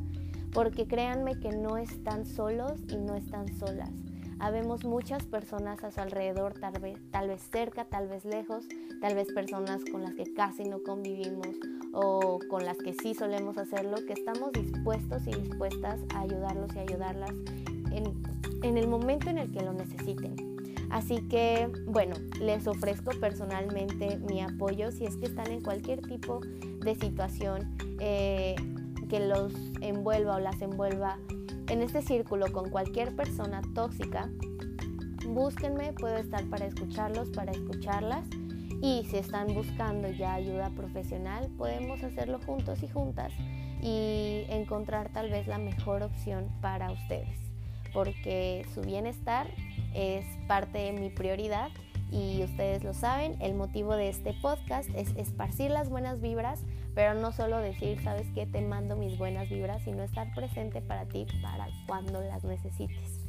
porque 0.52 0.86
créanme 0.86 1.38
que 1.40 1.50
no 1.50 1.76
están 1.76 2.24
solos 2.24 2.80
y 2.88 2.96
no 2.96 3.14
están 3.14 3.48
solas. 3.58 3.90
Habemos 4.38 4.84
muchas 4.84 5.24
personas 5.24 5.82
a 5.84 5.90
su 5.90 6.00
alrededor, 6.00 6.54
tal 6.54 6.80
vez, 6.80 6.98
tal 7.10 7.28
vez 7.28 7.42
cerca, 7.50 7.84
tal 7.84 8.08
vez 8.08 8.24
lejos, 8.24 8.66
tal 9.00 9.14
vez 9.14 9.32
personas 9.32 9.82
con 9.90 10.02
las 10.02 10.14
que 10.14 10.32
casi 10.34 10.64
no 10.64 10.82
convivimos 10.82 11.48
o 11.92 12.38
con 12.48 12.64
las 12.64 12.76
que 12.78 12.92
sí 12.94 13.14
solemos 13.14 13.58
hacerlo, 13.58 13.96
que 14.06 14.12
estamos 14.12 14.52
dispuestos 14.52 15.26
y 15.26 15.32
dispuestas 15.32 16.00
a 16.14 16.20
ayudarlos 16.20 16.74
y 16.74 16.78
ayudarlas 16.80 17.30
en, 17.92 18.22
en 18.62 18.76
el 18.76 18.88
momento 18.88 19.30
en 19.30 19.38
el 19.38 19.50
que 19.52 19.62
lo 19.62 19.72
necesiten. 19.72 20.54
Así 20.90 21.26
que, 21.28 21.70
bueno, 21.86 22.14
les 22.40 22.66
ofrezco 22.66 23.12
personalmente 23.20 24.18
mi 24.18 24.42
apoyo 24.42 24.92
si 24.92 25.06
es 25.06 25.16
que 25.16 25.26
están 25.26 25.50
en 25.50 25.62
cualquier 25.62 26.02
tipo 26.02 26.40
de 26.40 26.94
situación. 26.94 27.76
Eh, 28.00 28.54
que 29.08 29.20
los 29.20 29.52
envuelva 29.80 30.36
o 30.36 30.40
las 30.40 30.60
envuelva 30.60 31.18
en 31.68 31.82
este 31.82 32.02
círculo 32.02 32.52
con 32.52 32.70
cualquier 32.70 33.14
persona 33.16 33.62
tóxica, 33.74 34.28
búsquenme, 35.26 35.92
puedo 35.92 36.16
estar 36.16 36.44
para 36.44 36.66
escucharlos, 36.66 37.30
para 37.30 37.52
escucharlas. 37.52 38.24
Y 38.82 39.06
si 39.08 39.16
están 39.16 39.54
buscando 39.54 40.10
ya 40.10 40.34
ayuda 40.34 40.68
profesional, 40.70 41.48
podemos 41.56 42.02
hacerlo 42.02 42.38
juntos 42.44 42.82
y 42.82 42.88
juntas 42.88 43.32
y 43.80 44.44
encontrar 44.48 45.10
tal 45.10 45.30
vez 45.30 45.46
la 45.46 45.58
mejor 45.58 46.02
opción 46.02 46.48
para 46.60 46.90
ustedes, 46.90 47.38
porque 47.92 48.66
su 48.74 48.82
bienestar 48.82 49.46
es 49.94 50.24
parte 50.46 50.78
de 50.78 50.92
mi 50.92 51.08
prioridad 51.08 51.70
y 52.10 52.42
ustedes 52.42 52.84
lo 52.84 52.94
saben, 52.94 53.36
el 53.40 53.54
motivo 53.54 53.96
de 53.96 54.08
este 54.08 54.34
podcast 54.34 54.88
es 54.94 55.14
esparcir 55.16 55.70
las 55.70 55.88
buenas 55.88 56.20
vibras 56.20 56.60
pero 56.94 57.14
no 57.14 57.32
solo 57.32 57.58
decir, 57.58 58.00
sabes 58.02 58.26
que 58.34 58.46
te 58.46 58.60
mando 58.60 58.96
mis 58.96 59.18
buenas 59.18 59.48
vibras, 59.48 59.82
sino 59.82 60.02
estar 60.02 60.32
presente 60.34 60.80
para 60.80 61.06
ti 61.06 61.26
para 61.42 61.68
cuando 61.86 62.20
las 62.20 62.44
necesites. 62.44 63.20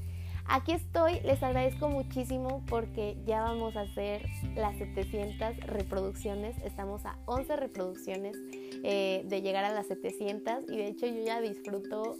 Aquí 0.47 0.73
estoy, 0.73 1.21
les 1.21 1.41
agradezco 1.41 1.89
muchísimo 1.89 2.63
porque 2.67 3.17
ya 3.25 3.41
vamos 3.41 3.75
a 3.75 3.81
hacer 3.81 4.27
las 4.55 4.77
700 4.77 5.57
reproducciones, 5.65 6.55
estamos 6.63 7.03
a 7.05 7.17
11 7.25 7.55
reproducciones 7.55 8.37
eh, 8.83 9.23
de 9.25 9.41
llegar 9.41 9.65
a 9.65 9.73
las 9.73 9.87
700 9.87 10.65
y 10.69 10.77
de 10.77 10.87
hecho 10.87 11.07
yo 11.07 11.23
ya 11.25 11.41
disfruto 11.41 12.15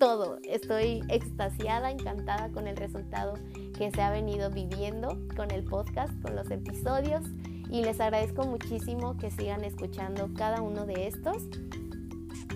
todo, 0.00 0.38
estoy 0.44 1.02
extasiada, 1.08 1.90
encantada 1.90 2.48
con 2.52 2.68
el 2.68 2.76
resultado 2.76 3.34
que 3.76 3.90
se 3.90 4.00
ha 4.00 4.10
venido 4.10 4.50
viviendo 4.50 5.18
con 5.36 5.50
el 5.50 5.64
podcast, 5.64 6.12
con 6.22 6.36
los 6.36 6.50
episodios 6.50 7.24
y 7.70 7.82
les 7.82 8.00
agradezco 8.00 8.44
muchísimo 8.44 9.16
que 9.16 9.30
sigan 9.30 9.64
escuchando 9.64 10.30
cada 10.34 10.62
uno 10.62 10.86
de 10.86 11.06
estos. 11.06 11.44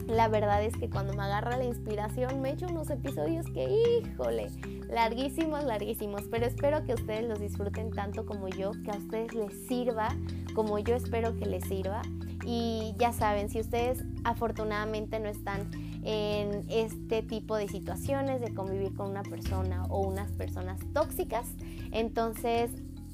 la 0.07 0.29
verdad 0.29 0.63
es 0.65 0.77
que 0.77 0.91
cuando 0.91 1.15
me 1.15 1.23
agarra 1.23 1.57
la 1.57 1.65
inspiración 1.65 2.41
me 2.41 2.51
echo 2.51 2.67
unos 2.67 2.91
episodios 2.91 3.47
que, 3.47 4.01
híjole, 4.05 4.49
larguísimos, 4.89 5.65
larguísimos, 5.65 6.23
pero 6.31 6.47
espero 6.47 6.85
que 6.85 6.95
ustedes 6.95 7.27
los 7.29 7.41
disfruten 7.41 7.91
tanto 7.91 8.27
como 8.27 8.49
yo, 8.49 8.73
que 8.85 8.91
a 8.91 8.97
ustedes 8.97 9.33
les 9.35 9.67
sirva 9.67 10.09
como 10.55 10.79
yo 10.79 10.95
espero 10.95 11.37
que 11.37 11.47
les 11.47 11.65
sirva. 11.65 12.03
Y 12.45 12.95
ya 12.99 13.13
saben, 13.13 13.49
si 13.49 13.61
ustedes 13.61 14.05
afortunadamente 14.25 15.21
no 15.21 15.29
están 15.29 15.71
en 16.03 16.65
este 16.69 17.23
tipo 17.23 17.57
de 17.57 17.69
situaciones 17.69 18.41
de 18.41 18.53
convivir 18.53 18.95
con 18.95 19.11
una 19.11 19.23
persona 19.23 19.85
o 19.89 20.01
unas 20.01 20.31
personas 20.33 20.81
tóxicas, 20.93 21.47
entonces 21.93 22.71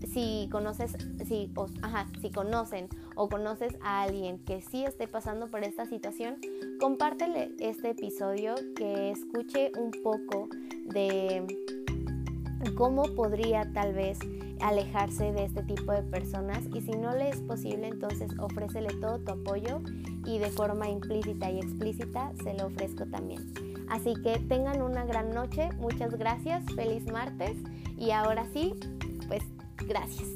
si 0.06 0.48
conoces, 0.50 0.96
si, 1.26 1.50
si 2.20 2.30
conocen 2.30 2.88
o 3.14 3.28
conoces 3.28 3.76
a 3.82 4.02
alguien 4.02 4.38
que 4.38 4.60
sí 4.62 4.84
esté 4.84 5.08
pasando 5.08 5.48
por 5.48 5.64
esta 5.64 5.86
situación, 5.86 6.36
compártele 6.80 7.52
este 7.58 7.90
episodio 7.90 8.54
que 8.76 9.10
escuche 9.10 9.72
un 9.78 9.90
poco 10.02 10.48
de 10.86 11.46
cómo 12.76 13.02
podría 13.14 13.70
tal 13.72 13.94
vez 13.94 14.18
alejarse 14.60 15.32
de 15.32 15.44
este 15.44 15.62
tipo 15.62 15.92
de 15.92 16.02
personas 16.02 16.60
y 16.74 16.80
si 16.80 16.90
no 16.92 17.14
le 17.14 17.28
es 17.28 17.40
posible 17.40 17.86
entonces 17.86 18.30
ofrécele 18.38 18.88
todo 19.00 19.20
tu 19.20 19.32
apoyo 19.32 19.80
y 20.24 20.38
de 20.38 20.50
forma 20.50 20.88
implícita 20.88 21.50
y 21.50 21.58
explícita 21.58 22.32
se 22.42 22.54
lo 22.54 22.66
ofrezco 22.66 23.06
también. 23.06 23.52
Así 23.88 24.14
que 24.22 24.38
tengan 24.38 24.82
una 24.82 25.04
gran 25.06 25.30
noche, 25.30 25.70
muchas 25.78 26.14
gracias, 26.18 26.64
feliz 26.74 27.10
martes 27.10 27.56
y 27.96 28.10
ahora 28.10 28.46
sí, 28.52 28.74
pues 29.28 29.42
gracias. 29.86 30.28